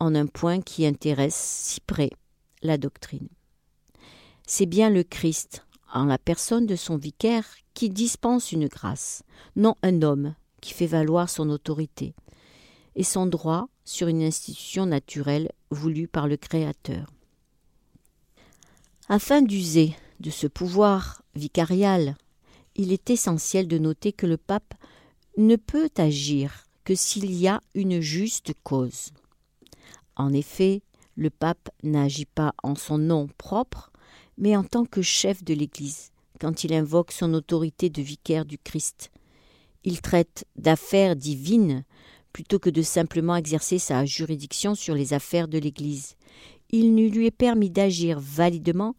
en 0.00 0.14
un 0.14 0.26
point 0.26 0.60
qui 0.60 0.84
intéresse 0.84 1.36
si 1.36 1.80
près 1.80 2.10
la 2.62 2.76
doctrine. 2.76 3.28
C'est 4.46 4.66
bien 4.66 4.90
le 4.90 5.02
Christ, 5.02 5.65
en 5.92 6.04
la 6.04 6.18
personne 6.18 6.66
de 6.66 6.76
son 6.76 6.96
vicaire, 6.96 7.46
qui 7.74 7.90
dispense 7.90 8.52
une 8.52 8.68
grâce, 8.68 9.22
non 9.54 9.74
un 9.82 10.02
homme 10.02 10.34
qui 10.60 10.72
fait 10.72 10.86
valoir 10.86 11.28
son 11.28 11.50
autorité 11.50 12.14
et 12.94 13.04
son 13.04 13.26
droit 13.26 13.68
sur 13.84 14.08
une 14.08 14.22
institution 14.22 14.86
naturelle 14.86 15.52
voulue 15.70 16.08
par 16.08 16.26
le 16.26 16.36
Créateur. 16.36 17.12
Afin 19.08 19.42
d'user 19.42 19.94
de 20.20 20.30
ce 20.30 20.46
pouvoir 20.46 21.22
vicarial, 21.34 22.16
il 22.74 22.92
est 22.92 23.10
essentiel 23.10 23.68
de 23.68 23.78
noter 23.78 24.12
que 24.12 24.26
le 24.26 24.36
pape 24.36 24.74
ne 25.36 25.56
peut 25.56 25.90
agir 25.96 26.64
que 26.84 26.94
s'il 26.94 27.32
y 27.32 27.46
a 27.46 27.60
une 27.74 28.00
juste 28.00 28.52
cause. 28.62 29.10
En 30.16 30.32
effet, 30.32 30.82
le 31.14 31.30
pape 31.30 31.70
n'agit 31.82 32.26
pas 32.26 32.54
en 32.62 32.74
son 32.74 32.98
nom 32.98 33.28
propre, 33.38 33.92
mais 34.38 34.56
en 34.56 34.64
tant 34.64 34.84
que 34.84 35.02
chef 35.02 35.42
de 35.42 35.54
l'Église, 35.54 36.10
quand 36.40 36.64
il 36.64 36.72
invoque 36.74 37.12
son 37.12 37.32
autorité 37.34 37.90
de 37.90 38.02
vicaire 38.02 38.44
du 38.44 38.58
Christ. 38.58 39.10
Il 39.84 40.00
traite 40.00 40.46
d'affaires 40.56 41.16
divines 41.16 41.84
plutôt 42.32 42.58
que 42.58 42.70
de 42.70 42.82
simplement 42.82 43.36
exercer 43.36 43.78
sa 43.78 44.04
juridiction 44.04 44.74
sur 44.74 44.94
les 44.94 45.14
affaires 45.14 45.48
de 45.48 45.58
l'Église. 45.58 46.16
Il 46.70 46.94
ne 46.94 47.08
lui 47.08 47.26
est 47.26 47.30
permis 47.30 47.70
d'agir 47.70 48.18
validement 48.20 48.94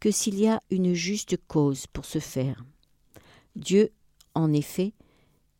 que 0.00 0.10
s'il 0.10 0.38
y 0.40 0.48
a 0.48 0.60
une 0.70 0.94
juste 0.94 1.36
cause 1.46 1.86
pour 1.86 2.04
ce 2.04 2.18
faire. 2.18 2.64
Dieu, 3.54 3.92
en 4.34 4.52
effet, 4.52 4.94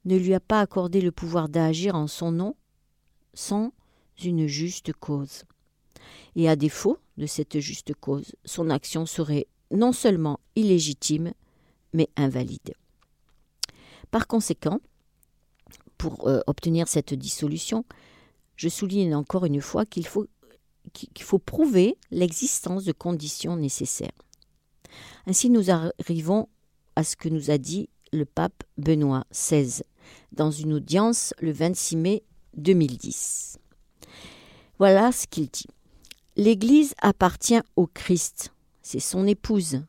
ne 0.05 0.17
lui 0.17 0.35
a 0.35 0.41
pas 0.41 0.61
accordé 0.61 1.01
le 1.01 1.13
pouvoir 1.13 1.49
d'agir 1.49 1.95
en 1.95 2.09
son 2.09 2.33
nom 2.33 2.57
sans 3.35 3.73
une 4.25 4.47
juste 4.47 4.93
cause. 4.93 5.45
Et 6.37 6.49
à 6.49 6.57
défaut 6.57 6.99
de 7.17 7.27
cette 7.27 7.59
juste 7.61 7.95
cause, 7.95 8.35
son 8.45 8.71
action 8.71 9.07
serait 9.07 9.47
non 9.71 9.93
seulement 9.93 10.41
illégitime, 10.57 11.33
mais 11.93 12.09
invalide. 12.17 12.75
Par 14.11 14.27
conséquent, 14.27 14.81
pour 15.99 16.29
euh, 16.29 16.41
obtenir 16.47 16.89
cette 16.89 17.15
dissolution, 17.15 17.85
je 18.57 18.69
souligne 18.69 19.15
encore 19.15 19.45
une 19.45 19.61
fois 19.61 19.87
qu'il 19.87 20.07
faut, 20.07 20.27
qu'il 20.93 21.23
faut 21.23 21.39
prouver 21.39 21.97
l'existence 22.11 22.85
de 22.85 22.93
conditions 22.93 23.57
nécessaires. 23.57 24.11
Ainsi, 25.27 25.49
nous 25.49 25.71
arrivons 25.71 26.49
à 26.97 27.05
ce 27.05 27.17
que 27.17 27.29
nous 27.29 27.51
a 27.51 27.59
dit 27.59 27.89
le 28.13 28.27
pape 28.27 28.65
Benoît 28.77 29.25
XVI 29.31 29.83
dans 30.33 30.51
une 30.51 30.75
audience 30.75 31.35
le 31.41 31.53
26 31.53 31.97
mai 31.97 32.23
2010. 32.57 33.59
Voilà 34.79 35.13
ce 35.13 35.27
qu'il 35.27 35.49
dit. 35.49 35.67
L'Église 36.37 36.95
appartient 37.03 37.61
au 37.77 37.87
Christ, 37.87 38.55
c'est 38.81 39.01
son 39.01 39.27
épouse, 39.27 39.83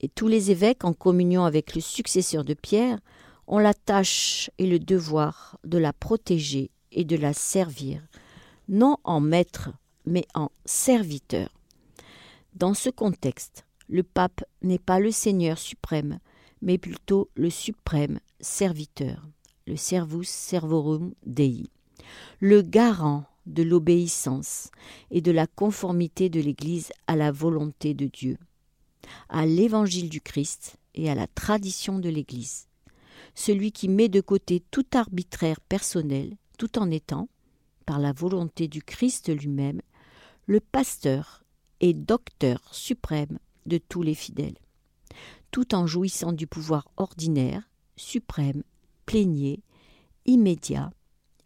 et 0.00 0.08
tous 0.08 0.26
les 0.26 0.50
évêques, 0.50 0.84
en 0.84 0.92
communion 0.92 1.44
avec 1.44 1.76
le 1.76 1.80
successeur 1.80 2.44
de 2.44 2.54
Pierre, 2.54 2.98
ont 3.46 3.60
la 3.60 3.72
tâche 3.72 4.50
et 4.58 4.66
le 4.66 4.80
devoir 4.80 5.58
de 5.62 5.78
la 5.78 5.92
protéger 5.92 6.72
et 6.90 7.04
de 7.04 7.16
la 7.16 7.32
servir, 7.32 8.02
non 8.68 8.96
en 9.04 9.20
maître, 9.20 9.70
mais 10.06 10.26
en 10.34 10.50
serviteur. 10.64 11.50
Dans 12.54 12.74
ce 12.74 12.90
contexte, 12.90 13.64
le 13.88 14.02
pape 14.02 14.42
n'est 14.62 14.80
pas 14.80 14.98
le 14.98 15.12
Seigneur 15.12 15.56
suprême, 15.56 16.18
mais 16.62 16.78
plutôt 16.78 17.30
le 17.36 17.48
suprême 17.48 18.18
serviteur, 18.40 19.24
le 19.68 19.76
servus 19.76 20.24
servorum 20.24 21.14
Dei, 21.24 21.70
le 22.40 22.62
garant 22.62 23.24
de 23.46 23.62
l'obéissance 23.62 24.70
et 25.10 25.20
de 25.20 25.30
la 25.30 25.46
conformité 25.46 26.28
de 26.28 26.40
l'Église 26.40 26.92
à 27.06 27.16
la 27.16 27.30
volonté 27.30 27.94
de 27.94 28.06
Dieu, 28.06 28.38
à 29.28 29.46
l'évangile 29.46 30.08
du 30.08 30.20
Christ 30.20 30.76
et 30.94 31.10
à 31.10 31.14
la 31.14 31.26
tradition 31.26 31.98
de 31.98 32.08
l'Église, 32.08 32.68
celui 33.34 33.72
qui 33.72 33.88
met 33.88 34.08
de 34.08 34.20
côté 34.20 34.62
tout 34.70 34.86
arbitraire 34.92 35.60
personnel 35.60 36.36
tout 36.56 36.78
en 36.78 36.90
étant, 36.90 37.28
par 37.84 37.98
la 37.98 38.12
volonté 38.12 38.66
du 38.66 38.82
Christ 38.82 39.28
lui-même, 39.28 39.80
le 40.46 40.60
pasteur 40.60 41.44
et 41.80 41.92
docteur 41.92 42.60
suprême 42.72 43.38
de 43.66 43.78
tous 43.78 44.02
les 44.02 44.14
fidèles, 44.14 44.58
tout 45.50 45.74
en 45.74 45.86
jouissant 45.86 46.32
du 46.32 46.46
pouvoir 46.46 46.88
ordinaire, 46.96 47.68
suprême, 47.96 48.62
plénier, 49.04 49.62
immédiat 50.24 50.90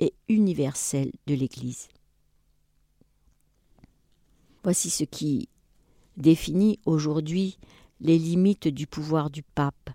et 0.00 0.14
universel 0.28 1.12
de 1.26 1.34
l'Église. 1.34 1.88
Voici 4.64 4.90
ce 4.90 5.04
qui 5.04 5.48
définit 6.16 6.80
aujourd'hui 6.84 7.58
les 8.00 8.18
limites 8.18 8.68
du 8.68 8.86
pouvoir 8.86 9.30
du 9.30 9.42
pape 9.42 9.90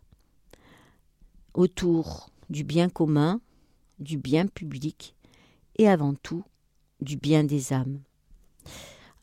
autour 1.53 2.29
du 2.49 2.63
bien 2.63 2.89
commun, 2.89 3.41
du 3.99 4.17
bien 4.17 4.47
public 4.47 5.15
et 5.77 5.87
avant 5.87 6.13
tout 6.13 6.43
du 7.01 7.17
bien 7.17 7.43
des 7.43 7.73
âmes. 7.73 7.99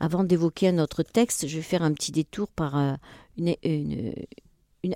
Avant 0.01 0.25
d'évoquer 0.25 0.69
un 0.69 0.79
autre 0.79 1.03
texte, 1.03 1.47
je 1.47 1.57
vais 1.57 1.63
faire 1.63 1.83
un 1.83 1.93
petit 1.93 2.11
détour 2.11 2.49
par 2.49 2.77
euh, 2.77 2.95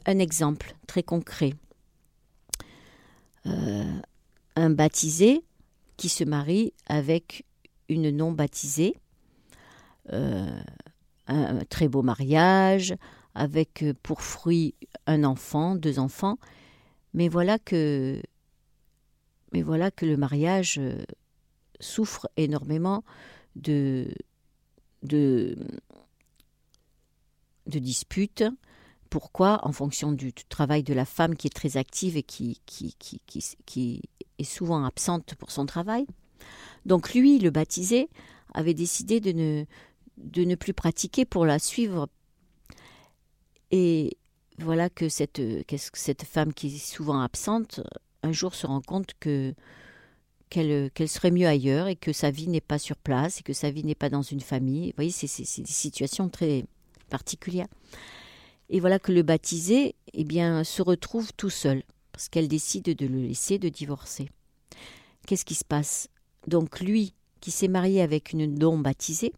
un 0.06 0.18
exemple 0.18 0.74
très 0.86 1.02
concret. 1.04 1.54
Euh, 3.46 4.00
un 4.56 4.70
baptisé 4.70 5.44
qui 5.96 6.08
se 6.08 6.24
marie 6.24 6.72
avec 6.86 7.44
une 7.88 8.10
non 8.10 8.32
baptisée, 8.32 8.96
euh, 10.12 10.60
un 11.28 11.64
très 11.64 11.88
beau 11.88 12.02
mariage 12.02 12.94
avec 13.36 13.82
euh, 13.82 13.92
pour 14.02 14.22
fruit 14.22 14.74
un 15.06 15.22
enfant, 15.22 15.76
deux 15.76 15.98
enfants. 15.98 16.38
Mais 17.14 17.28
voilà 17.28 17.58
que, 17.58 18.20
mais 19.52 19.62
voilà 19.62 19.90
que 19.90 20.06
le 20.06 20.16
mariage 20.16 20.78
euh, 20.78 21.04
souffre 21.78 22.28
énormément 22.36 23.04
de, 23.54 24.08
de, 25.02 25.56
de 27.66 27.78
disputes. 27.78 28.44
Pourquoi 29.10 29.60
En 29.66 29.72
fonction 29.72 30.12
du 30.12 30.32
travail 30.32 30.82
de 30.82 30.94
la 30.94 31.04
femme 31.04 31.36
qui 31.36 31.46
est 31.46 31.54
très 31.54 31.76
active 31.76 32.16
et 32.16 32.22
qui, 32.22 32.60
qui, 32.66 32.94
qui, 32.98 33.20
qui, 33.66 34.02
est 34.38 34.44
souvent 34.44 34.84
absente 34.84 35.34
pour 35.36 35.50
son 35.50 35.64
travail. 35.64 36.06
Donc 36.84 37.14
lui, 37.14 37.38
le 37.38 37.50
baptisé, 37.50 38.08
avait 38.52 38.74
décidé 38.74 39.20
de 39.20 39.32
ne, 39.32 39.64
de 40.18 40.44
ne 40.44 40.54
plus 40.54 40.74
pratiquer 40.74 41.24
pour 41.24 41.46
la 41.46 41.58
suivre. 41.58 42.08
Et 43.70 44.16
voilà 44.58 44.90
que 44.90 45.08
cette, 45.08 45.40
cette 45.94 46.24
femme 46.24 46.52
qui 46.52 46.68
est 46.68 46.78
souvent 46.78 47.20
absente, 47.20 47.80
un 48.22 48.32
jour 48.32 48.54
se 48.54 48.66
rend 48.66 48.80
compte 48.80 49.12
que 49.20 49.54
qu'elle 50.48 50.92
qu'elle 50.92 51.08
serait 51.08 51.32
mieux 51.32 51.48
ailleurs 51.48 51.88
et 51.88 51.96
que 51.96 52.12
sa 52.12 52.30
vie 52.30 52.46
n'est 52.48 52.60
pas 52.60 52.78
sur 52.78 52.96
place 52.96 53.40
et 53.40 53.42
que 53.42 53.52
sa 53.52 53.70
vie 53.70 53.84
n'est 53.84 53.96
pas 53.96 54.10
dans 54.10 54.22
une 54.22 54.40
famille. 54.40 54.90
Vous 54.90 54.96
voyez, 54.96 55.10
c'est 55.10 55.26
des 55.26 55.66
situations 55.68 56.28
très 56.28 56.64
particulières. 57.10 57.68
Et 58.68 58.80
voilà 58.80 58.98
que 58.98 59.12
le 59.12 59.22
baptisé 59.22 59.94
eh 60.12 60.24
bien, 60.24 60.64
se 60.64 60.82
retrouve 60.82 61.32
tout 61.34 61.50
seul 61.50 61.82
parce 62.12 62.28
qu'elle 62.28 62.48
décide 62.48 62.96
de 62.96 63.06
le 63.06 63.20
laisser, 63.20 63.58
de 63.58 63.68
divorcer. 63.68 64.28
Qu'est-ce 65.26 65.44
qui 65.44 65.54
se 65.54 65.64
passe? 65.64 66.08
Donc 66.46 66.80
lui, 66.80 67.14
qui 67.40 67.50
s'est 67.50 67.68
marié 67.68 68.00
avec 68.00 68.32
une 68.32 68.58
non 68.58 68.78
baptisée, 68.78 69.34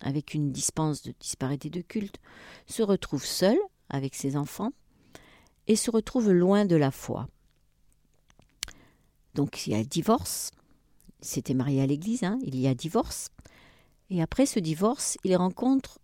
avec 0.00 0.34
une 0.34 0.52
dispense 0.52 1.02
de 1.02 1.14
disparité 1.18 1.70
de 1.70 1.80
culte, 1.80 2.18
se 2.66 2.82
retrouve 2.82 3.24
seul 3.24 3.56
avec 3.88 4.14
ses 4.14 4.36
enfants 4.36 4.72
et 5.66 5.76
se 5.76 5.90
retrouve 5.90 6.30
loin 6.30 6.64
de 6.64 6.76
la 6.76 6.90
foi. 6.90 7.28
Donc 9.34 9.66
il 9.66 9.72
y 9.72 9.76
a 9.76 9.84
divorce, 9.84 10.50
s'était 11.20 11.54
marié 11.54 11.82
à 11.82 11.86
l'église, 11.86 12.24
hein, 12.24 12.38
il 12.42 12.56
y 12.58 12.66
a 12.66 12.74
divorce, 12.74 13.28
et 14.10 14.22
après 14.22 14.46
ce 14.46 14.58
divorce, 14.58 15.16
il 15.24 15.36
rencontre 15.36 15.98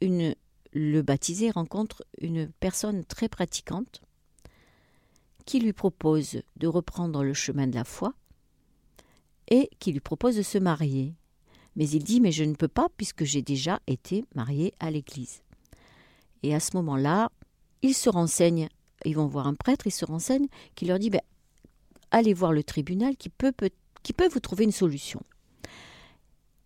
une, 0.00 0.34
le 0.78 1.00
baptisé 1.00 1.50
rencontre 1.50 2.04
une 2.20 2.48
personne 2.60 3.02
très 3.06 3.30
pratiquante 3.30 4.02
qui 5.46 5.58
lui 5.58 5.72
propose 5.72 6.42
de 6.56 6.66
reprendre 6.66 7.24
le 7.24 7.32
chemin 7.32 7.66
de 7.66 7.74
la 7.74 7.84
foi 7.84 8.12
et 9.48 9.70
qui 9.78 9.92
lui 9.92 10.00
propose 10.00 10.36
de 10.36 10.42
se 10.42 10.58
marier. 10.58 11.14
Mais 11.76 11.88
il 11.88 12.04
dit 12.04 12.20
Mais 12.20 12.30
je 12.30 12.44
ne 12.44 12.54
peux 12.54 12.68
pas 12.68 12.88
puisque 12.94 13.24
j'ai 13.24 13.40
déjà 13.40 13.80
été 13.86 14.26
marié 14.34 14.74
à 14.78 14.90
l'église. 14.90 15.40
Et 16.42 16.54
à 16.54 16.60
ce 16.60 16.76
moment-là, 16.76 17.30
ils 17.80 17.94
se 17.94 18.10
renseignent, 18.10 18.68
ils 19.06 19.16
vont 19.16 19.28
voir 19.28 19.46
un 19.46 19.54
prêtre, 19.54 19.86
ils 19.86 19.92
se 19.92 20.04
renseignent, 20.04 20.48
qui 20.74 20.84
leur 20.84 20.98
dit 20.98 21.08
ben, 21.08 21.22
Allez 22.10 22.34
voir 22.34 22.52
le 22.52 22.62
tribunal 22.62 23.16
qui 23.16 23.30
peut, 23.30 23.52
peut, 23.52 23.70
qui 24.02 24.12
peut 24.12 24.28
vous 24.28 24.40
trouver 24.40 24.64
une 24.64 24.72
solution. 24.72 25.22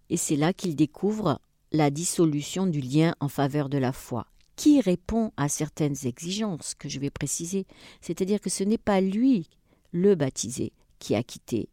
Et 0.09 0.16
c'est 0.16 0.37
là 0.37 0.53
qu'ils 0.53 0.75
découvrent 0.75 1.40
la 1.73 1.91
dissolution 1.91 2.67
du 2.67 2.81
lien 2.81 3.15
en 3.21 3.29
faveur 3.29 3.69
de 3.69 3.79
la 3.79 3.93
foi, 3.93 4.27
qui 4.57 4.81
répond 4.81 5.33
à 5.37 5.49
certaines 5.49 5.97
exigences 6.05 6.75
que 6.75 6.89
je 6.89 6.99
vais 6.99 7.11
préciser? 7.11 7.67
C'est-à-dire 8.01 8.41
que 8.41 8.51
ce 8.51 8.65
n'est 8.65 8.79
pas 8.79 9.01
lui, 9.01 9.49
le 9.93 10.15
baptisé, 10.15 10.73
qui 10.99 11.15
a 11.15 11.23
quitté 11.23 11.69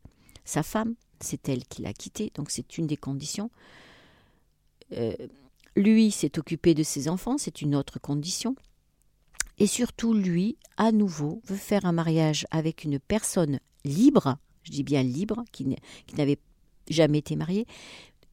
sa 0.46 0.64
femme, 0.64 0.96
c'est 1.20 1.50
elle 1.50 1.66
qui 1.66 1.82
l'a 1.82 1.94
quitté, 1.94 2.32
donc 2.36 2.50
c'est 2.50 2.78
une 2.78 2.88
des 2.88 2.98
conditions. 2.98 3.50
Euh, 4.94 5.14
lui 5.76 6.12
s'est 6.12 6.40
occupé 6.40 6.74
de 6.74 6.84
ses 6.84 7.10
enfants, 7.10 7.38
c'est 7.38 7.62
une 7.62 7.76
autre 7.76 8.00
condition. 8.00 8.56
Et 9.60 9.68
surtout, 9.68 10.14
lui, 10.14 10.58
à 10.78 10.92
nouveau, 10.92 11.42
veut 11.46 11.58
faire 11.58 11.86
un 11.86 11.92
mariage 11.92 12.46
avec 12.52 12.84
une 12.84 13.00
personne 13.00 13.60
libre, 13.84 14.38
je 14.64 14.72
dis 14.72 14.84
bien 14.84 15.04
libre, 15.04 15.44
qui 15.52 15.66
n'avait 16.16 16.40
jamais 16.90 17.20
été 17.20 17.36
mariée, 17.36 17.66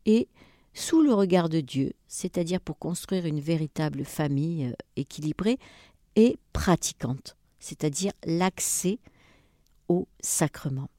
et 0.06 0.28
sous 0.74 1.02
le 1.02 1.14
regard 1.14 1.48
de 1.48 1.60
Dieu, 1.60 1.92
c'est-à-dire 2.08 2.60
pour 2.60 2.78
construire 2.78 3.26
une 3.26 3.40
véritable 3.40 4.04
famille 4.04 4.66
euh, 4.66 4.72
équilibrée 4.96 5.58
et 6.16 6.36
pratiquante, 6.52 7.36
c'est-à-dire 7.58 8.12
l'accès 8.26 8.98
au 9.88 10.06
sacrement. 10.20 10.90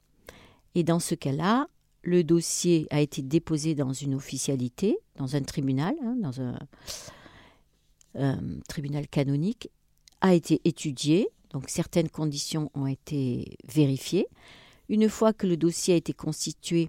Et 0.74 0.82
dans 0.82 1.00
ce 1.00 1.14
cas-là, 1.14 1.68
le 2.02 2.22
dossier 2.22 2.86
a 2.90 3.00
été 3.00 3.20
déposé 3.22 3.74
dans 3.74 3.92
une 3.92 4.14
officialité, 4.14 4.98
dans 5.16 5.36
un 5.36 5.42
tribunal, 5.42 5.94
hein, 6.02 6.16
dans 6.20 6.40
un, 6.40 6.58
tribunal 8.68 9.06
canonique, 9.08 9.68
a 10.22 10.32
été 10.32 10.62
étudié, 10.64 11.28
donc 11.50 11.68
certaines 11.68 12.08
conditions 12.08 12.70
ont 12.72 12.86
été 12.86 13.58
vérifiées. 13.68 14.26
Une 14.88 15.10
fois 15.10 15.34
que 15.34 15.46
le 15.46 15.58
dossier 15.58 15.92
a 15.92 15.96
été 15.98 16.14
constitué, 16.14 16.88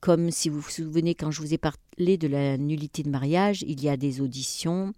comme 0.00 0.30
si 0.30 0.48
vous 0.48 0.60
vous 0.60 0.70
souvenez 0.70 1.14
quand 1.14 1.30
je 1.30 1.40
vous 1.40 1.52
ai 1.54 1.58
parlé 1.58 2.16
de 2.16 2.26
la 2.26 2.56
nullité 2.56 3.02
de 3.02 3.10
mariage, 3.10 3.62
il 3.62 3.82
y 3.82 3.88
a 3.88 3.96
des 3.96 4.20
auditions, 4.20 4.92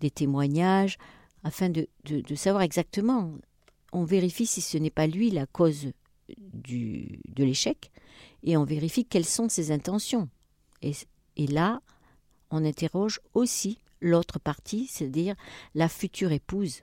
des 0.00 0.10
témoignages, 0.10 0.98
afin 1.42 1.70
de, 1.70 1.86
savoir 2.34 2.62
exactement, 2.62 3.32
on 3.92 4.04
vérifie 4.04 4.46
si 4.46 4.60
ce 4.60 4.78
n'est 4.78 4.90
pas 4.90 5.06
lui 5.06 5.30
la 5.30 5.46
cause 5.46 5.88
de 6.28 7.44
l'échec 7.44 7.90
et 8.42 8.56
on 8.56 8.64
vérifie 8.64 9.04
quelles 9.04 9.26
sont 9.26 9.48
ses 9.48 9.70
intentions. 9.70 10.28
Et, 10.82 10.92
et 11.36 11.46
là, 11.46 11.80
on 12.50 12.64
interroge 12.64 13.20
aussi 13.32 13.78
l'autre 14.00 14.38
partie, 14.38 14.86
c'est-à-dire 14.86 15.34
la 15.74 15.88
future 15.88 16.32
épouse. 16.32 16.82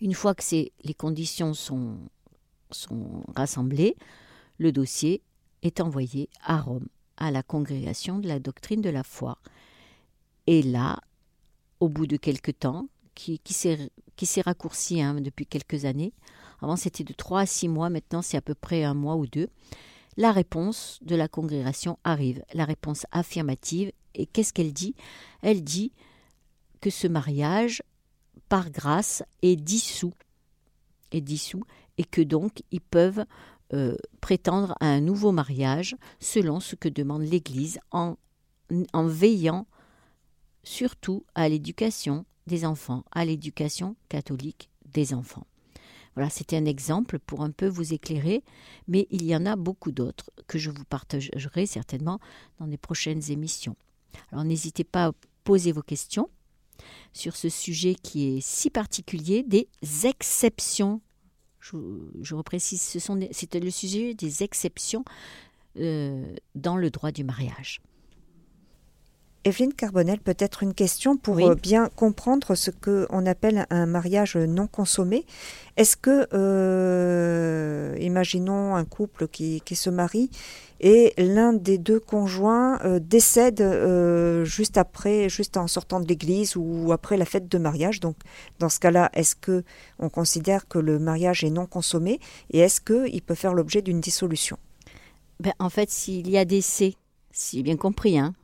Une 0.00 0.14
fois 0.14 0.34
que 0.34 0.42
les 0.52 0.94
conditions 0.94 1.54
sont, 1.54 1.96
sont 2.70 3.24
rassemblées, 3.34 3.96
le 4.58 4.72
dossier 4.72 5.22
est 5.62 5.80
envoyé 5.80 6.28
à 6.42 6.60
Rome, 6.60 6.88
à 7.16 7.30
la 7.30 7.42
congrégation 7.42 8.18
de 8.18 8.28
la 8.28 8.38
doctrine 8.38 8.80
de 8.80 8.90
la 8.90 9.02
foi. 9.02 9.38
Et 10.46 10.62
là, 10.62 10.98
au 11.80 11.88
bout 11.88 12.06
de 12.06 12.16
quelques 12.16 12.58
temps, 12.58 12.88
qui, 13.14 13.40
s'est 13.52 14.40
raccourci 14.40 15.00
hein, 15.00 15.14
depuis 15.20 15.46
quelques 15.46 15.84
années, 15.84 16.12
avant, 16.60 16.76
c'était 16.76 17.04
de 17.04 17.12
trois 17.12 17.40
à 17.40 17.46
six 17.46 17.68
mois. 17.68 17.90
Maintenant, 17.90 18.22
c'est 18.22 18.36
à 18.36 18.40
peu 18.40 18.54
près 18.54 18.84
un 18.84 18.94
mois 18.94 19.16
ou 19.16 19.26
deux. 19.26 19.48
La 20.16 20.30
réponse 20.30 20.98
de 21.02 21.16
la 21.16 21.26
congrégation 21.26 21.98
arrive, 22.04 22.44
la 22.54 22.64
réponse 22.64 23.04
affirmative. 23.10 23.90
Et 24.14 24.26
qu'est-ce 24.26 24.52
qu'elle 24.52 24.72
dit? 24.72 24.94
Elle 25.40 25.64
dit 25.64 25.92
que 26.80 26.90
ce 26.90 27.08
mariage, 27.08 27.82
par 28.48 28.70
grâce, 28.70 29.22
est 29.42 29.56
dissous. 29.56 30.14
Est 31.10 31.20
dissous 31.20 31.64
et 31.98 32.04
que 32.04 32.22
donc 32.22 32.62
ils 32.70 32.80
peuvent 32.80 33.24
euh, 33.74 33.96
prétendre 34.20 34.74
à 34.80 34.86
un 34.86 35.00
nouveau 35.00 35.32
mariage 35.32 35.96
selon 36.20 36.60
ce 36.60 36.76
que 36.76 36.88
demande 36.88 37.22
l'Église 37.22 37.78
en, 37.90 38.16
en 38.92 39.06
veillant 39.06 39.66
surtout 40.64 41.24
à 41.34 41.48
l'éducation 41.48 42.24
des 42.46 42.64
enfants, 42.64 43.04
à 43.12 43.24
l'éducation 43.24 43.96
catholique 44.08 44.68
des 44.92 45.14
enfants. 45.14 45.46
Voilà, 46.14 46.28
c'était 46.28 46.56
un 46.56 46.66
exemple 46.66 47.18
pour 47.18 47.42
un 47.42 47.50
peu 47.50 47.66
vous 47.66 47.94
éclairer, 47.94 48.44
mais 48.86 49.06
il 49.10 49.24
y 49.24 49.34
en 49.34 49.46
a 49.46 49.56
beaucoup 49.56 49.92
d'autres 49.92 50.30
que 50.46 50.58
je 50.58 50.70
vous 50.70 50.84
partagerai 50.84 51.66
certainement 51.66 52.20
dans 52.58 52.66
les 52.66 52.76
prochaines 52.76 53.30
émissions. 53.30 53.76
Alors 54.30 54.44
n'hésitez 54.44 54.84
pas 54.84 55.06
à 55.06 55.12
poser 55.44 55.72
vos 55.72 55.82
questions 55.82 56.28
sur 57.12 57.36
ce 57.36 57.48
sujet 57.48 57.94
qui 57.94 58.36
est 58.36 58.40
si 58.40 58.68
particulier 58.70 59.42
des 59.42 59.68
exceptions. 60.04 61.00
Je, 61.62 61.76
je 62.20 62.34
reprécise, 62.34 62.82
c'est 62.82 63.54
le 63.54 63.70
sujet 63.70 64.14
des 64.14 64.42
exceptions 64.42 65.04
euh, 65.78 66.34
dans 66.54 66.76
le 66.76 66.90
droit 66.90 67.12
du 67.12 67.24
mariage. 67.24 67.80
Evelyne 69.44 69.72
Carbonel, 69.72 70.20
peut-être 70.20 70.62
une 70.62 70.72
question 70.72 71.16
pour 71.16 71.38
euh, 71.38 71.56
bien 71.56 71.88
comprendre 71.96 72.54
ce 72.54 72.70
qu'on 72.70 73.26
appelle 73.26 73.66
un 73.70 73.86
mariage 73.86 74.36
non 74.36 74.68
consommé. 74.68 75.26
Est-ce 75.76 75.96
que, 75.96 76.28
euh, 76.32 77.96
imaginons 78.00 78.76
un 78.76 78.84
couple 78.84 79.26
qui, 79.26 79.62
se 79.74 79.90
marie 79.90 80.30
et 80.80 81.12
l'un 81.18 81.52
des 81.52 81.78
deux 81.78 81.98
conjoints 81.98 82.78
euh, 82.84 83.00
décède 83.00 83.62
juste 84.44 84.76
après, 84.76 85.28
juste 85.28 85.56
en 85.56 85.66
sortant 85.66 85.98
de 85.98 86.06
l'église 86.06 86.54
ou 86.56 86.92
après 86.92 87.16
la 87.16 87.24
fête 87.24 87.48
de 87.48 87.58
mariage? 87.58 87.98
Donc, 87.98 88.16
dans 88.60 88.68
ce 88.68 88.78
cas-là, 88.78 89.10
est-ce 89.12 89.34
que 89.34 89.64
on 89.98 90.08
considère 90.08 90.68
que 90.68 90.78
le 90.78 91.00
mariage 91.00 91.42
est 91.42 91.50
non 91.50 91.66
consommé 91.66 92.20
et 92.50 92.60
est-ce 92.60 92.80
qu'il 92.80 93.22
peut 93.22 93.34
faire 93.34 93.54
l'objet 93.54 93.82
d'une 93.82 94.00
dissolution? 94.00 94.56
Ben, 95.40 95.52
En 95.58 95.70
fait, 95.70 95.90
s'il 95.90 96.30
y 96.30 96.38
a 96.38 96.44
décès, 96.44 96.94
si 97.32 97.56
j'ai 97.56 97.62
bien 97.64 97.76
compris, 97.76 98.18
hein, 98.18 98.34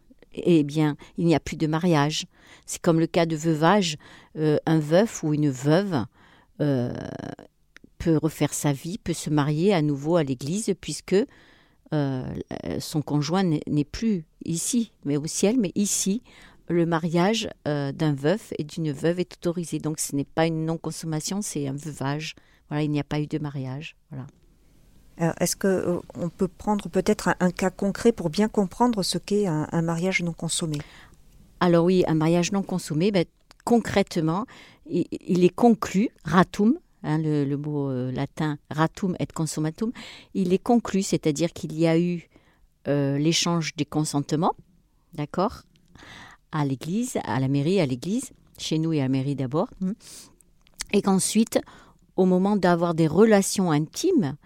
eh 0.44 0.64
bien, 0.64 0.96
il 1.16 1.26
n'y 1.26 1.34
a 1.34 1.40
plus 1.40 1.56
de 1.56 1.66
mariage. 1.66 2.26
C'est 2.66 2.80
comme 2.80 3.00
le 3.00 3.06
cas 3.06 3.26
de 3.26 3.36
veuvage. 3.36 3.96
Euh, 4.36 4.58
un 4.66 4.78
veuf 4.78 5.22
ou 5.22 5.34
une 5.34 5.50
veuve 5.50 6.04
euh, 6.60 6.92
peut 7.98 8.18
refaire 8.20 8.52
sa 8.52 8.72
vie, 8.72 8.98
peut 8.98 9.12
se 9.12 9.30
marier 9.30 9.74
à 9.74 9.82
nouveau 9.82 10.16
à 10.16 10.22
l'église, 10.22 10.74
puisque 10.80 11.16
euh, 11.94 12.34
son 12.78 13.02
conjoint 13.02 13.42
n'est 13.42 13.84
plus 13.84 14.24
ici, 14.44 14.92
mais 15.04 15.16
au 15.16 15.26
ciel, 15.26 15.58
mais 15.58 15.72
ici, 15.74 16.22
le 16.68 16.84
mariage 16.84 17.48
d'un 17.64 18.12
veuf 18.12 18.52
et 18.58 18.64
d'une 18.64 18.92
veuve 18.92 19.20
est 19.20 19.36
autorisé. 19.38 19.78
Donc 19.78 19.98
ce 19.98 20.14
n'est 20.14 20.24
pas 20.24 20.46
une 20.46 20.66
non-consommation, 20.66 21.40
c'est 21.42 21.66
un 21.66 21.74
veuvage. 21.74 22.34
Voilà, 22.68 22.82
il 22.82 22.90
n'y 22.90 23.00
a 23.00 23.04
pas 23.04 23.20
eu 23.20 23.26
de 23.26 23.38
mariage. 23.38 23.96
Voilà. 24.10 24.26
Est-ce 25.18 25.56
qu'on 25.56 25.68
euh, 25.68 26.00
on 26.14 26.28
peut 26.28 26.48
prendre 26.48 26.88
peut-être 26.88 27.30
un, 27.40 27.50
cas 27.50 27.70
concret 27.70 28.12
pour 28.12 28.30
bien 28.30 28.48
comprendre 28.48 29.02
ce 29.02 29.18
qu'est 29.18 29.46
un, 29.46 29.82
mariage 29.82 30.22
non 30.22 30.32
consommé? 30.32 30.78
Alors 31.60 31.84
oui, 31.84 32.04
un 32.06 32.14
mariage 32.14 32.52
non 32.52 32.62
consommé, 32.62 33.10
ben, 33.10 33.24
concrètement, 33.64 34.46
il, 34.86 35.44
est 35.44 35.54
conclu, 35.54 36.10
ratum, 36.24 36.78
hein, 37.02 37.18
le, 37.18 37.56
mot 37.56 37.90
euh, 37.90 38.12
latin 38.12 38.58
ratum 38.70 39.16
et 39.18 39.26
consummatum, 39.26 39.90
il 40.34 40.52
est 40.52 40.62
conclu, 40.62 41.02
c'est-à-dire 41.02 41.52
qu'il 41.52 41.76
y 41.76 41.86
a 41.86 41.98
eu 41.98 42.28
l'échange 42.86 43.76
des 43.76 43.84
consentements, 43.84 44.54
d'accord 45.12 45.64
à 46.52 46.64
l'église, 46.64 47.18
à 47.24 47.40
la 47.40 47.48
mairie, 47.48 47.80
à 47.80 47.86
l'église, 47.86 48.30
chez 48.58 48.78
nous 48.78 48.92
et 48.92 49.00
à 49.00 49.04
la 49.04 49.08
mairie 49.08 49.34
d'abord, 49.34 49.68
hmm. 49.80 49.92
et 50.92 51.02
qu'ensuite, 51.02 51.60
au 52.16 52.24
moment 52.24 52.56
d'avoir 52.56 52.94
des 52.94 53.06
relations 53.06 53.70
intimes, 53.70 54.36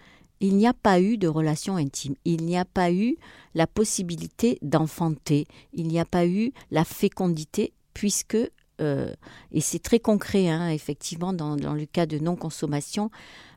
il 0.43 0.57
n'y 0.57 0.67
a 0.67 0.73
pas 0.73 0.99
eu 0.99 1.17
de 1.17 1.29
relations 1.29 1.77
intimes, 1.77 2.15
il 2.25 2.43
n'y 2.43 2.57
a 2.57 2.65
pas 2.65 2.91
eu 2.91 3.15
la 3.55 3.65
possibilité 3.65 4.59
d'enfanter, 4.61 5.47
il 5.71 5.87
n'y 5.87 6.01
a 6.01 6.05
pas 6.05 6.27
eu 6.27 6.51
la 6.69 6.83
fécondité, 6.83 7.71
puisque, 7.93 8.37
euh, 8.81 9.13
et 9.53 9.61
c'est 9.61 9.79
très 9.79 9.99
concret, 9.99 10.49
hein, 10.49 10.67
effectivement, 10.67 11.31
dans, 11.31 11.55
dans, 11.55 11.73
le 11.73 11.85
cas 11.85 12.05
de 12.05 12.19
non-consommation, 12.19 13.09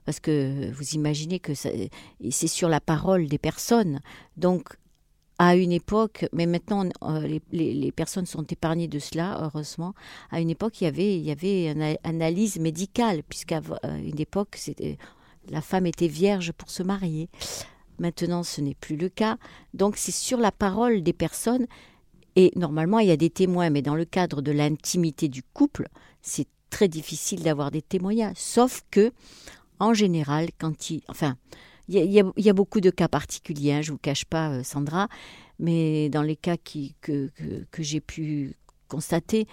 parce 0.04 0.20
que 0.20 0.70
vous 0.70 0.90
imaginez 0.90 1.40
que 1.40 1.54
c'est 1.54 1.90
sur 2.46 2.68
la 2.68 2.80
parole 2.80 3.26
des 3.26 3.38
personnes, 3.38 3.98
donc 4.36 4.76
à 5.38 5.56
une 5.56 5.72
époque, 5.72 6.26
mais 6.32 6.46
maintenant 6.46 6.84
euh, 7.02 7.38
les, 7.50 7.92
personnes 7.92 8.26
sont 8.26 8.44
épargnées 8.44 8.88
de 8.88 9.00
cela, 9.00 9.40
heureusement. 9.42 9.94
À 10.30 10.40
une 10.40 10.50
époque, 10.50 10.80
il 10.80 10.84
y 10.84 10.86
avait, 10.86 11.16
il 11.16 11.24
y 11.24 11.30
avait 11.30 11.72
une 11.72 11.96
analyse 12.04 12.58
médicale, 12.58 13.22
puisqu'à 13.28 13.60
euh, 13.84 13.96
une 13.96 14.20
époque, 14.20 14.56
la 15.50 15.60
femme 15.60 15.86
était 15.86 16.08
vierge 16.08 16.52
pour 16.52 16.70
se 16.70 16.82
marier. 16.82 17.28
Maintenant, 17.98 18.42
ce 18.42 18.60
n'est 18.60 18.74
plus 18.74 18.96
le 18.96 19.08
cas. 19.08 19.38
Donc, 19.74 19.96
c'est 19.96 20.12
sur 20.12 20.38
la 20.38 20.52
parole 20.52 21.02
des 21.02 21.12
personnes. 21.12 21.66
Et 22.34 22.52
normalement, 22.56 22.98
il 22.98 23.08
y 23.08 23.12
a 23.12 23.16
des 23.16 23.30
témoins, 23.30 23.70
mais 23.70 23.82
dans 23.82 23.94
le 23.94 24.04
cadre 24.04 24.42
de 24.42 24.52
l'intimité 24.52 25.28
du 25.28 25.42
couple, 25.42 25.88
c'est 26.20 26.48
très 26.68 26.88
difficile 26.88 27.42
d'avoir 27.42 27.70
des 27.70 27.82
témoignages. 27.82 28.36
Sauf 28.36 28.82
que, 28.90 29.12
en 29.78 29.94
général, 29.94 30.48
quand 30.58 30.90
il. 30.90 31.02
Enfin, 31.08 31.36
il 31.88 32.04
y, 32.04 32.50
a, 32.50 32.52
beaucoup 32.52 32.80
de 32.80 32.90
cas 32.90 33.06
particuliers, 33.06 33.74
hein, 33.74 33.82
je 33.82 33.92
ne 33.92 33.94
vous 33.94 34.00
cache 34.00 34.24
pas, 34.24 34.50
euh, 34.50 34.64
Sandra, 34.64 35.08
mais 35.60 36.08
dans 36.08 36.22
les 36.22 36.34
cas 36.34 36.56
que, 36.56 36.90
que, 37.00 37.82
j'ai 37.82 38.00
pu 38.00 38.56
constater, 38.88 39.46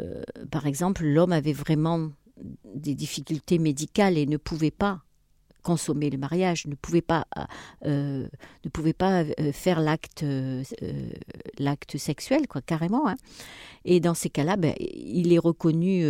euh, 0.00 0.24
par 0.50 0.66
exemple, 0.66 1.04
l'homme 1.04 1.30
avait 1.30 1.52
vraiment 1.52 2.10
des 2.74 2.96
difficultés 2.96 3.60
médicales 3.60 4.18
et 4.18 4.26
ne 4.26 4.36
pouvait 4.36 4.72
pas 4.72 5.05
consommer 5.66 6.10
le 6.10 6.18
mariage, 6.18 6.68
ne 6.68 6.76
pouvait 6.76 7.02
pas, 7.02 7.26
euh, 7.84 8.28
ne 8.64 8.70
pouvait 8.70 8.92
pas 8.92 9.24
faire 9.52 9.80
l'acte, 9.80 10.24
l'acte 11.58 11.98
sexuel, 11.98 12.46
quoi, 12.46 12.62
carrément. 12.62 13.08
Hein. 13.08 13.16
Et 13.84 13.98
dans 13.98 14.14
ces 14.14 14.30
cas-là, 14.30 14.56
ben, 14.56 14.74
il 14.78 15.32
est 15.32 15.38
reconnu 15.38 16.04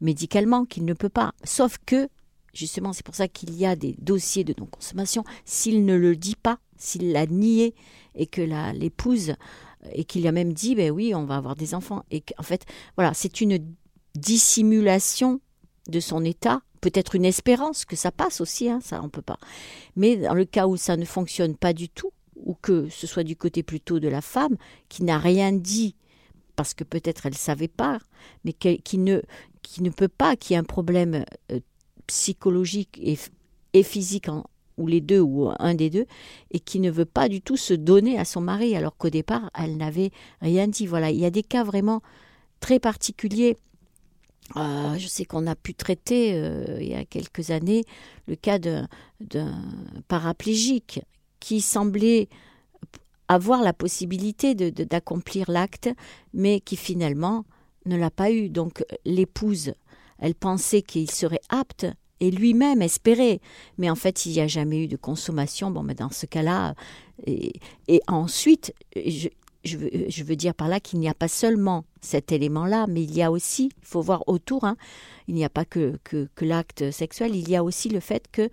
médicalement 0.00 0.64
qu'il 0.64 0.84
ne 0.84 0.94
peut 0.94 1.08
pas. 1.08 1.32
Sauf 1.44 1.78
que 1.86 2.08
Justement, 2.52 2.92
c'est 2.92 3.04
pour 3.04 3.14
ça 3.14 3.28
qu'il 3.28 3.54
y 3.54 3.64
a 3.64 3.76
des 3.76 3.94
dossiers 4.00 4.44
de 4.44 4.54
non-consommation. 4.58 5.24
S'il 5.44 5.84
ne 5.84 5.94
le 5.94 6.16
dit 6.16 6.34
pas, 6.34 6.58
s'il 6.76 7.12
l'a 7.12 7.26
nié 7.26 7.74
et 8.16 8.26
que 8.26 8.42
l'épouse 8.72 9.34
et 9.92 10.04
qu'il 10.04 10.26
a 10.26 10.32
même 10.32 10.52
dit 10.52 10.74
ben 10.74 10.90
oui, 10.90 11.14
on 11.14 11.24
va 11.24 11.36
avoir 11.36 11.54
des 11.54 11.74
enfants 11.74 12.02
et 12.10 12.20
qu'en 12.20 12.42
fait, 12.42 12.66
voilà, 12.96 13.14
c'est 13.14 13.40
une 13.40 13.58
dissimulation 14.14 15.40
de 15.88 16.00
son 16.00 16.24
état, 16.24 16.62
peut-être 16.80 17.14
une 17.14 17.24
espérance 17.24 17.84
que 17.84 17.96
ça 17.96 18.10
passe 18.10 18.40
aussi, 18.40 18.68
hein, 18.68 18.80
ça 18.82 19.00
on 19.02 19.08
peut 19.08 19.22
pas. 19.22 19.38
Mais 19.96 20.16
dans 20.16 20.34
le 20.34 20.44
cas 20.44 20.66
où 20.66 20.76
ça 20.76 20.96
ne 20.96 21.04
fonctionne 21.04 21.56
pas 21.56 21.72
du 21.72 21.88
tout 21.88 22.12
ou 22.36 22.54
que 22.54 22.88
ce 22.88 23.06
soit 23.06 23.24
du 23.24 23.36
côté 23.36 23.62
plutôt 23.62 24.00
de 24.00 24.08
la 24.08 24.22
femme 24.22 24.56
qui 24.88 25.04
n'a 25.04 25.18
rien 25.18 25.52
dit 25.52 25.94
parce 26.60 26.74
que 26.74 26.84
peut-être 26.84 27.24
elle 27.24 27.36
savait 27.36 27.68
pas, 27.68 27.98
mais 28.44 28.52
qui, 28.52 28.98
ne 28.98 29.22
qui 29.62 29.82
ne 29.82 29.88
peut 29.88 30.08
pas, 30.08 30.36
qui 30.36 30.54
a 30.54 30.58
un 30.58 30.62
problème 30.62 31.24
euh, 31.50 31.60
psychologique 32.06 33.00
et, 33.72 33.82
physique, 33.82 34.26
ou 34.76 34.86
les 34.86 35.00
deux, 35.00 35.20
ou 35.20 35.50
un 35.58 35.74
des 35.74 35.88
deux, 35.88 36.04
et 36.50 36.60
qui 36.60 36.80
ne 36.80 36.90
veut 36.90 37.06
pas 37.06 37.30
du 37.30 37.40
tout 37.40 37.56
se 37.56 37.72
donner 37.72 38.18
à 38.18 38.26
son 38.26 38.42
mari, 38.42 38.76
alors 38.76 38.94
qu'au 38.98 39.08
départ, 39.08 39.50
elle 39.58 39.78
n'avait 39.78 40.10
rien 40.42 40.68
dit. 40.68 40.86
Voilà, 40.86 41.10
il 41.10 41.18
y 41.18 41.24
a 41.24 41.30
des 41.30 41.42
cas 41.42 41.64
vraiment 41.64 42.02
très 42.60 42.78
particuliers. 42.78 43.56
Euh, 44.56 44.98
je 44.98 45.06
sais 45.06 45.24
qu'on 45.24 45.46
a 45.46 45.54
pu 45.54 45.74
traiter 45.74 46.32
euh, 46.34 46.78
il 46.80 46.88
y 46.88 46.94
a 46.94 47.04
quelques 47.04 47.50
années 47.50 47.84
le 48.26 48.34
cas 48.34 48.58
d'un 48.58 48.88
paraplégique 50.08 51.00
qui 51.38 51.60
semblait 51.60 52.28
avoir 53.28 53.62
la 53.62 53.72
possibilité 53.72 54.54
d'accomplir 54.54 55.50
l'acte, 55.50 55.88
mais 56.34 56.60
qui 56.60 56.76
finalement 56.76 57.44
ne 57.86 57.96
l'a 57.96 58.10
pas 58.10 58.32
eu. 58.32 58.48
Donc 58.48 58.84
l'épouse, 59.04 59.72
elle 60.18 60.34
pensait 60.34 60.82
qu'il 60.82 61.10
serait 61.10 61.40
apte, 61.48 61.86
et 62.20 62.30
lui-même 62.30 62.82
espérait. 62.82 63.40
Mais 63.78 63.90
en 63.90 63.94
fait, 63.94 64.26
il 64.26 64.32
n'y 64.32 64.40
a 64.40 64.46
jamais 64.46 64.84
eu 64.84 64.88
de 64.88 64.96
consommation. 64.96 65.70
Bon, 65.70 65.82
mais 65.82 65.94
dans 65.94 66.10
ce 66.10 66.26
cas-là, 66.26 66.74
et, 67.26 67.52
ensuite, 68.06 68.74
je, 69.64 69.76
veux, 69.76 69.90
je, 70.08 70.24
veux, 70.24 70.36
dire 70.36 70.54
par 70.54 70.68
là 70.68 70.80
qu'il 70.80 71.00
n'y 71.00 71.08
a 71.08 71.14
pas 71.14 71.28
seulement 71.28 71.84
cet 72.00 72.32
élément-là, 72.32 72.86
mais 72.88 73.02
il 73.02 73.14
y 73.14 73.22
a 73.22 73.30
aussi, 73.30 73.70
il 73.78 73.86
faut 73.86 74.00
voir 74.00 74.24
autour, 74.28 74.64
hein, 74.64 74.76
il 75.28 75.34
n'y 75.34 75.44
a 75.44 75.50
pas 75.50 75.64
que, 75.64 75.98
que, 76.04 76.44
l'acte 76.44 76.90
sexuel, 76.90 77.34
il 77.34 77.48
y 77.48 77.56
a 77.56 77.64
aussi 77.64 77.88
le 77.88 78.00
fait 78.00 78.26
que 78.30 78.48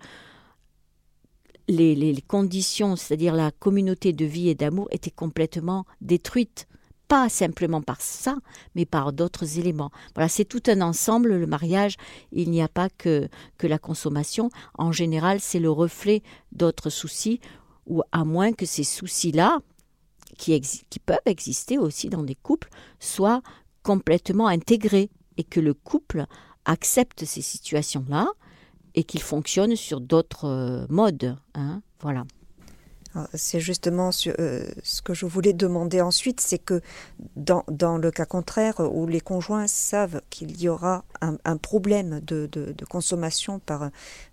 les, 1.68 1.94
les 1.94 2.22
conditions, 2.22 2.96
c'est-à-dire 2.96 3.34
la 3.34 3.50
communauté 3.50 4.12
de 4.12 4.24
vie 4.24 4.48
et 4.48 4.54
d'amour, 4.54 4.88
étaient 4.90 5.10
complètement 5.10 5.84
détruites 6.00 6.66
pas 7.08 7.30
simplement 7.30 7.80
par 7.80 8.00
ça, 8.00 8.36
mais 8.74 8.84
par 8.84 9.12
d'autres 9.12 9.58
éléments. 9.58 9.90
Voilà, 10.14 10.28
c'est 10.28 10.44
tout 10.44 10.62
un 10.66 10.82
ensemble, 10.82 11.36
le 11.36 11.46
mariage. 11.46 11.96
Il 12.32 12.50
n'y 12.50 12.62
a 12.62 12.68
pas 12.68 12.90
que, 12.90 13.28
que 13.56 13.66
la 13.66 13.78
consommation. 13.78 14.50
En 14.74 14.92
général, 14.92 15.40
c'est 15.40 15.58
le 15.58 15.70
reflet 15.70 16.22
d'autres 16.52 16.90
soucis, 16.90 17.40
ou 17.86 18.02
à 18.12 18.24
moins 18.24 18.52
que 18.52 18.66
ces 18.66 18.84
soucis-là, 18.84 19.60
qui, 20.38 20.98
peuvent 21.04 21.18
exister 21.26 21.76
aussi 21.76 22.08
dans 22.08 22.22
des 22.22 22.34
couples, 22.34 22.70
soient 23.00 23.42
complètement 23.82 24.46
intégrés 24.46 25.10
et 25.36 25.44
que 25.44 25.60
le 25.60 25.74
couple 25.74 26.24
accepte 26.64 27.24
ces 27.24 27.42
situations-là 27.42 28.28
et 28.94 29.04
qu'il 29.04 29.22
fonctionne 29.22 29.76
sur 29.76 30.00
d'autres 30.00 30.46
euh, 30.46 30.86
modes. 30.88 31.36
Hein, 31.54 31.82
voilà. 32.00 32.24
C'est 33.34 33.60
justement 33.60 34.10
euh, 34.26 34.64
ce 34.82 35.02
que 35.02 35.14
je 35.14 35.26
voulais 35.26 35.52
demander 35.52 36.00
ensuite, 36.00 36.40
c'est 36.40 36.58
que 36.58 36.80
dans, 37.36 37.64
le 37.98 38.10
cas 38.10 38.26
contraire, 38.26 38.80
où 38.80 39.06
les 39.06 39.20
conjoints 39.20 39.66
savent 39.66 40.20
qu'il 40.30 40.60
y 40.60 40.68
aura 40.68 41.04
un, 41.20 41.56
problème 41.56 42.20
de, 42.20 42.48
consommation 42.88 43.60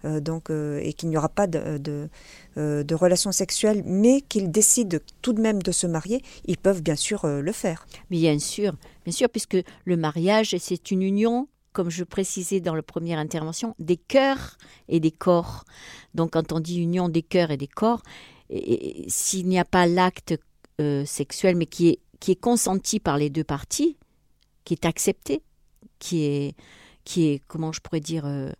euh, 0.05 0.19
donc, 0.19 0.49
euh, 0.49 0.79
et 0.83 0.93
qu'il 0.93 1.09
n'y 1.09 1.17
aura 1.17 1.29
pas 1.29 1.47
de, 1.47 2.09
de 2.55 2.95
relations 2.95 3.31
sexuelles, 3.31 3.83
mais 3.85 4.21
qu'ils 4.21 4.51
décident 4.51 4.97
tout 5.21 5.33
de 5.33 5.41
même 5.41 5.61
de 5.61 5.71
se 5.71 5.87
marier, 5.87 6.21
ils 6.45 6.57
peuvent 6.57 6.81
bien 6.81 6.95
sûr 6.95 7.25
le 7.25 7.51
faire. 7.51 7.85
Bien 8.09 8.39
sûr, 8.39 8.73
bien 9.03 9.13
sûr, 9.13 9.29
puisque 9.29 9.57
le 9.85 9.97
mariage, 9.97 10.55
c'est 10.59 10.91
une 10.91 11.01
union 11.01 11.47
comme 11.75 11.91
je 11.91 12.05
précisais 12.05 12.61
dans 12.61 12.73
la 12.73 12.81
première 12.81 13.19
intervention, 13.19 13.75
des 13.79 13.97
cœurs 13.97 14.57
et 14.87 15.01
des 15.01 15.11
corps. 15.11 15.65
Donc 16.15 16.31
quand 16.31 16.53
on 16.53 16.61
dit 16.61 16.79
union 16.79 17.09
des 17.09 17.21
cœurs 17.21 17.51
et 17.51 17.57
des 17.57 17.67
corps, 17.67 18.01
s'il 18.49 19.47
n'y 19.47 19.59
a 19.59 19.65
pas 19.65 19.87
l'acte 19.87 20.35
euh, 20.81 21.05
sexuel, 21.05 21.55
mais 21.55 21.65
qui 21.65 21.89
est, 21.89 21.99
qui 22.19 22.31
est 22.31 22.39
consenti 22.39 22.99
par 22.99 23.17
les 23.17 23.29
deux 23.29 23.43
parties, 23.43 23.97
qui 24.63 24.73
est 24.73 24.85
accepté, 24.85 25.41
qui 25.99 26.23
est, 26.23 26.55
qui 27.03 27.41
comment 27.47 27.71
je 27.71 27.81
pourrais 27.81 27.99
dire, 27.99 28.25
euh, 28.25 28.51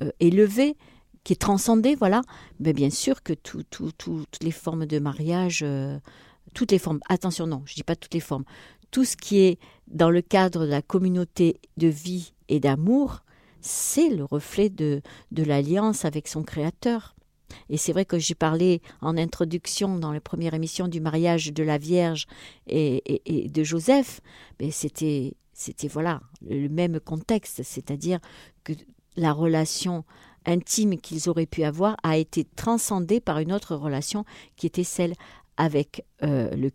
euh, 0.00 0.10
élevé, 0.20 0.76
qui 1.24 1.32
est 1.32 1.36
transcendé, 1.40 1.94
voilà, 1.94 2.22
mais 2.60 2.72
bien 2.72 2.90
sûr 2.90 3.22
que 3.22 3.32
toutes 3.32 4.42
les 4.42 4.50
formes 4.50 4.86
de 4.86 4.98
mariage, 4.98 5.64
toutes 6.52 6.70
les 6.70 6.78
formes, 6.78 7.00
attention, 7.08 7.46
non, 7.46 7.62
je 7.64 7.72
ne 7.72 7.76
dis 7.76 7.82
pas 7.82 7.96
toutes 7.96 8.12
les 8.12 8.20
formes, 8.20 8.44
tout 8.90 9.04
ce 9.04 9.16
qui 9.16 9.38
est 9.40 9.58
dans 9.88 10.10
le 10.10 10.20
cadre 10.20 10.66
de 10.66 10.70
la 10.70 10.82
communauté 10.82 11.60
de 11.78 11.88
vie 11.88 12.34
et 12.48 12.60
d'amour, 12.60 13.24
c'est 13.62 14.10
le 14.10 14.24
reflet 14.24 14.68
de, 14.68 15.00
de 15.32 15.42
l'alliance 15.42 16.04
avec 16.04 16.28
son 16.28 16.42
Créateur. 16.42 17.13
Et 17.68 17.76
c'est 17.76 17.92
vrai 17.92 18.04
que 18.04 18.18
j'ai 18.18 18.34
parlé 18.34 18.82
en 19.00 19.16
introduction 19.16 19.98
dans 19.98 20.12
la 20.12 20.20
première 20.20 20.54
émission 20.54 20.88
du 20.88 21.00
mariage 21.00 21.52
de 21.52 21.62
la 21.62 21.78
Vierge 21.78 22.26
et, 22.66 23.48
de 23.52 23.64
Joseph, 23.64 24.20
mais 24.60 24.70
c'était 24.70 25.34
c'était 25.52 25.88
voilà 25.88 26.20
le 26.42 26.68
même 26.68 26.98
contexte, 26.98 27.62
c'est-à-dire 27.62 28.18
que 28.64 28.72
la 29.16 29.32
relation 29.32 30.04
intime 30.46 30.98
qu'ils 30.98 31.28
auraient 31.28 31.46
pu 31.46 31.62
avoir 31.62 31.96
a 32.02 32.16
été 32.16 32.44
transcendée 32.44 33.20
par 33.20 33.38
une 33.38 33.52
autre 33.52 33.76
relation 33.76 34.24
qui 34.56 34.66
était 34.66 34.84
celle 34.84 35.14
avec 35.56 36.04
euh, 36.22 36.50
le, 36.56 36.70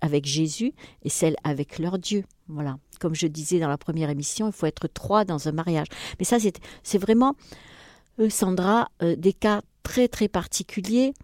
avec 0.00 0.24
Jésus 0.24 0.72
et 1.02 1.08
celle 1.08 1.36
avec 1.44 1.78
leur 1.78 1.98
Dieu. 1.98 2.24
Voilà. 2.48 2.78
Comme 3.00 3.14
je 3.14 3.26
disais 3.26 3.58
dans 3.58 3.68
la 3.68 3.78
première 3.78 4.10
émission, 4.10 4.46
il 4.46 4.52
faut 4.52 4.66
être 4.66 4.88
trois 4.88 5.24
dans 5.24 5.48
un 5.48 5.52
mariage. 5.52 5.86
Mais 6.18 6.24
ça, 6.24 6.38
c'est 6.82 6.98
vraiment, 6.98 7.34
euh, 8.18 8.30
Sandra, 8.30 8.88
euh, 9.02 9.16
des 9.16 9.32
cas 9.32 9.62
très 9.90 10.06
très 10.06 10.28
particuliers 10.28 11.14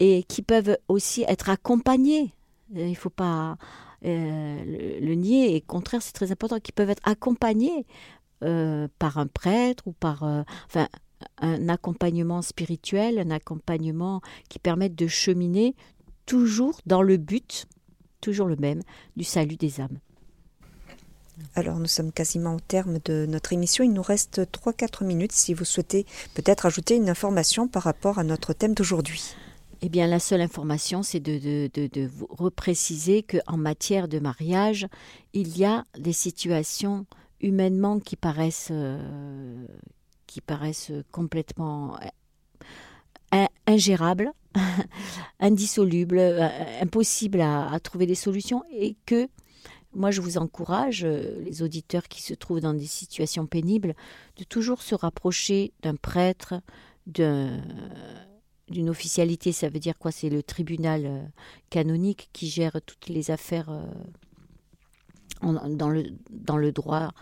et 0.00 0.24
qui 0.24 0.42
peuvent 0.42 0.76
aussi 0.88 1.24
être 1.28 1.48
accompagnés. 1.48 2.34
Euh, 2.74 2.86
il 2.86 2.90
ne 2.90 2.94
faut 2.96 3.08
pas 3.08 3.56
le, 4.02 5.14
nier 5.14 5.54
et 5.54 5.58
au 5.58 5.66
contraire, 5.72 6.02
c'est 6.02 6.12
très 6.12 6.32
important, 6.32 6.58
qui 6.58 6.72
peuvent 6.72 6.90
être 6.90 7.08
accompagnés 7.08 7.86
par 8.40 9.18
un 9.18 9.26
prêtre 9.26 9.86
ou 9.86 9.92
par 9.92 10.22
un 10.22 11.68
accompagnement 11.68 12.42
spirituel, 12.42 13.18
un 13.18 13.30
accompagnement 13.30 14.20
qui 14.48 14.58
permette 14.58 14.94
de 14.94 15.06
cheminer 15.06 15.74
toujours 16.26 16.80
dans 16.84 17.02
le 17.02 17.16
but, 17.16 17.66
toujours 18.20 18.48
le 18.48 18.56
même, 18.56 18.82
du 19.16 19.24
salut 19.24 19.56
des 19.56 19.80
âmes. 19.80 19.98
Alors 21.54 21.78
nous 21.78 21.86
sommes 21.86 22.12
quasiment 22.12 22.54
au 22.54 22.60
terme 22.60 22.98
de 23.04 23.26
notre 23.26 23.52
émission. 23.52 23.84
Il 23.84 23.92
nous 23.92 24.02
reste 24.02 24.40
3-4 24.40 25.04
minutes 25.04 25.32
si 25.32 25.54
vous 25.54 25.64
souhaitez 25.64 26.06
peut-être 26.34 26.66
ajouter 26.66 26.96
une 26.96 27.08
information 27.08 27.68
par 27.68 27.82
rapport 27.82 28.18
à 28.18 28.24
notre 28.24 28.52
thème 28.52 28.74
d'aujourd'hui. 28.74 29.34
Eh 29.82 29.88
bien, 29.90 30.06
la 30.06 30.18
seule 30.18 30.40
information, 30.40 31.02
c'est 31.02 31.20
de, 31.20 31.38
de, 31.38 31.86
de, 31.86 32.06
vous 32.06 32.26
repréciser 32.30 33.22
qu'en 33.22 33.58
matière 33.58 34.08
de 34.08 34.18
mariage, 34.18 34.86
il 35.34 35.56
y 35.58 35.66
a 35.66 35.84
des 35.98 36.14
situations 36.14 37.04
humainement 37.40 38.00
qui 38.00 38.16
paraissent, 38.16 38.70
euh, 38.70 39.66
qui 40.26 40.40
paraissent 40.40 40.92
complètement 41.12 41.98
euh, 43.34 43.46
ingérables, 43.66 44.32
indissolubles, 45.40 46.18
euh, 46.18 46.48
impossibles 46.80 47.42
à, 47.42 47.78
trouver 47.80 48.06
des 48.06 48.14
solutions, 48.14 48.62
et 48.72 48.96
que 49.04 49.28
moi, 49.96 50.10
je 50.10 50.20
vous 50.20 50.36
encourage, 50.36 51.04
euh, 51.04 51.40
les 51.42 51.62
auditeurs 51.62 52.06
qui 52.06 52.22
se 52.22 52.34
trouvent 52.34 52.60
dans 52.60 52.74
des 52.74 52.86
situations 52.86 53.46
pénibles, 53.46 53.94
de 54.36 54.44
toujours 54.44 54.82
se 54.82 54.94
rapprocher 54.94 55.72
d'un 55.82 55.96
prêtre, 55.96 56.60
d'une 57.06 57.62
officialité. 58.88 59.52
Ça 59.52 59.70
veut 59.70 59.78
dire 59.78 59.98
quoi? 59.98 60.12
C'est 60.12 60.28
le 60.28 60.42
tribunal 60.42 61.06
euh, 61.06 61.22
canonique 61.70 62.28
qui 62.34 62.48
gère 62.48 62.80
toutes 62.84 63.08
les 63.08 63.30
affaires 63.30 63.70
euh, 63.70 63.86
dans, 65.42 65.88
le, 65.88 66.04
dans 66.30 66.58
le 66.58 66.72
droit 66.72 67.12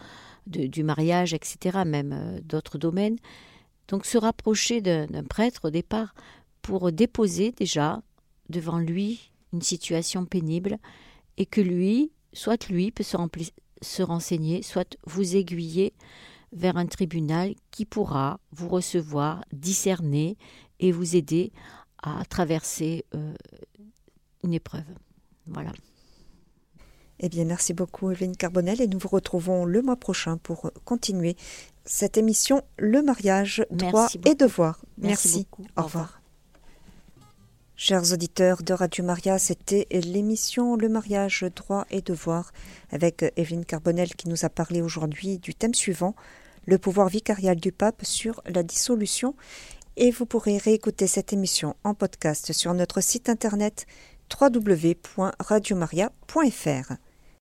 du 0.47 0.83
mariage, 0.83 1.33
etc., 1.33 1.85
même 1.87 2.41
d'autres 2.45 2.77
domaines. 2.77 3.17
Donc 3.89 4.05
se 4.05 4.19
rapprocher 4.19 4.83
d'un 4.83 5.25
prêtre 5.25 5.67
au 5.67 5.71
départ 5.71 6.15
pour 6.61 6.93
déposer 6.93 7.53
déjà 7.53 8.03
devant 8.51 8.79
lui 8.79 9.33
une 9.55 9.63
situation 9.63 10.27
pénible 10.27 10.79
et 11.39 11.47
que 11.47 11.63
lui 11.63 12.13
soit 12.35 12.69
lui 12.69 12.91
peut 12.91 13.05
se, 13.05 14.03
renseigner, 14.03 14.63
soit 14.63 14.97
vous 15.07 15.37
aiguiller 15.37 15.95
vers 16.53 16.77
un 16.77 16.87
tribunal 16.87 17.55
qui 17.71 17.85
pourra 17.85 18.39
vous 18.53 18.69
recevoir, 18.69 19.45
discerner 19.53 20.37
et 20.81 20.93
vous 20.93 21.17
aider 21.17 21.53
à 22.03 22.25
traverser 22.27 23.05
euh, 23.15 23.35
une 24.43 24.53
épreuve. 24.53 24.85
Voilà. 25.47 25.73
Eh 27.21 27.29
bien, 27.29 27.45
merci 27.45 27.73
beaucoup, 27.73 28.11
Evelyne 28.11 28.37
Carbonel, 28.37 28.81
et 28.81 28.89
nous 28.89 28.99
vous 28.99 29.09
retrouvons 29.09 29.65
le 29.65 29.83
mois 29.83 29.97
prochain 29.97 30.37
pour 30.37 30.71
continuer 30.85 31.37
cette 31.85 32.17
émission 32.17 32.63
Le 32.77 33.03
mariage, 33.03 33.65
droit 33.71 34.09
et 34.25 34.35
devoir. 34.35 34.85
Merci. 34.99 35.47
Au 35.77 35.83
revoir. 35.83 36.24
Chers 37.77 38.13
auditeurs 38.13 38.63
de 38.63 38.73
Radio 38.73 39.03
Maria, 39.03 39.41
c'était 39.41 39.89
l'émission 39.91 40.77
Le 40.77 40.89
mariage, 40.89 41.45
droit 41.57 41.87
et 41.91 42.03
devoir 42.03 42.53
avec 42.93 43.25
Evelyne 43.37 43.65
Carbonel 43.65 44.15
qui 44.15 44.29
nous 44.29 44.45
a 44.45 44.49
parlé 44.49 44.81
aujourd'hui 44.81 45.39
du 45.39 45.57
thème 45.57 45.75
suivant, 45.75 46.15
le 46.67 46.79
pouvoir 46.79 47.09
vicarial 47.09 47.57
du 47.57 47.73
pape 47.73 48.05
sur 48.05 48.41
la 48.47 48.63
dissolution. 48.63 49.35
Et 49.97 50.13
vous 50.13 50.25
pourrez 50.25 50.57
réécouter 50.57 51.09
cette 51.09 51.33
émission 51.33 51.75
en 51.83 51.95
podcast 51.95 52.53
sur 52.53 52.75
notre 52.75 53.01
site 53.01 53.29
internet 53.29 53.89
www.radiomaria.fr. 54.41 56.93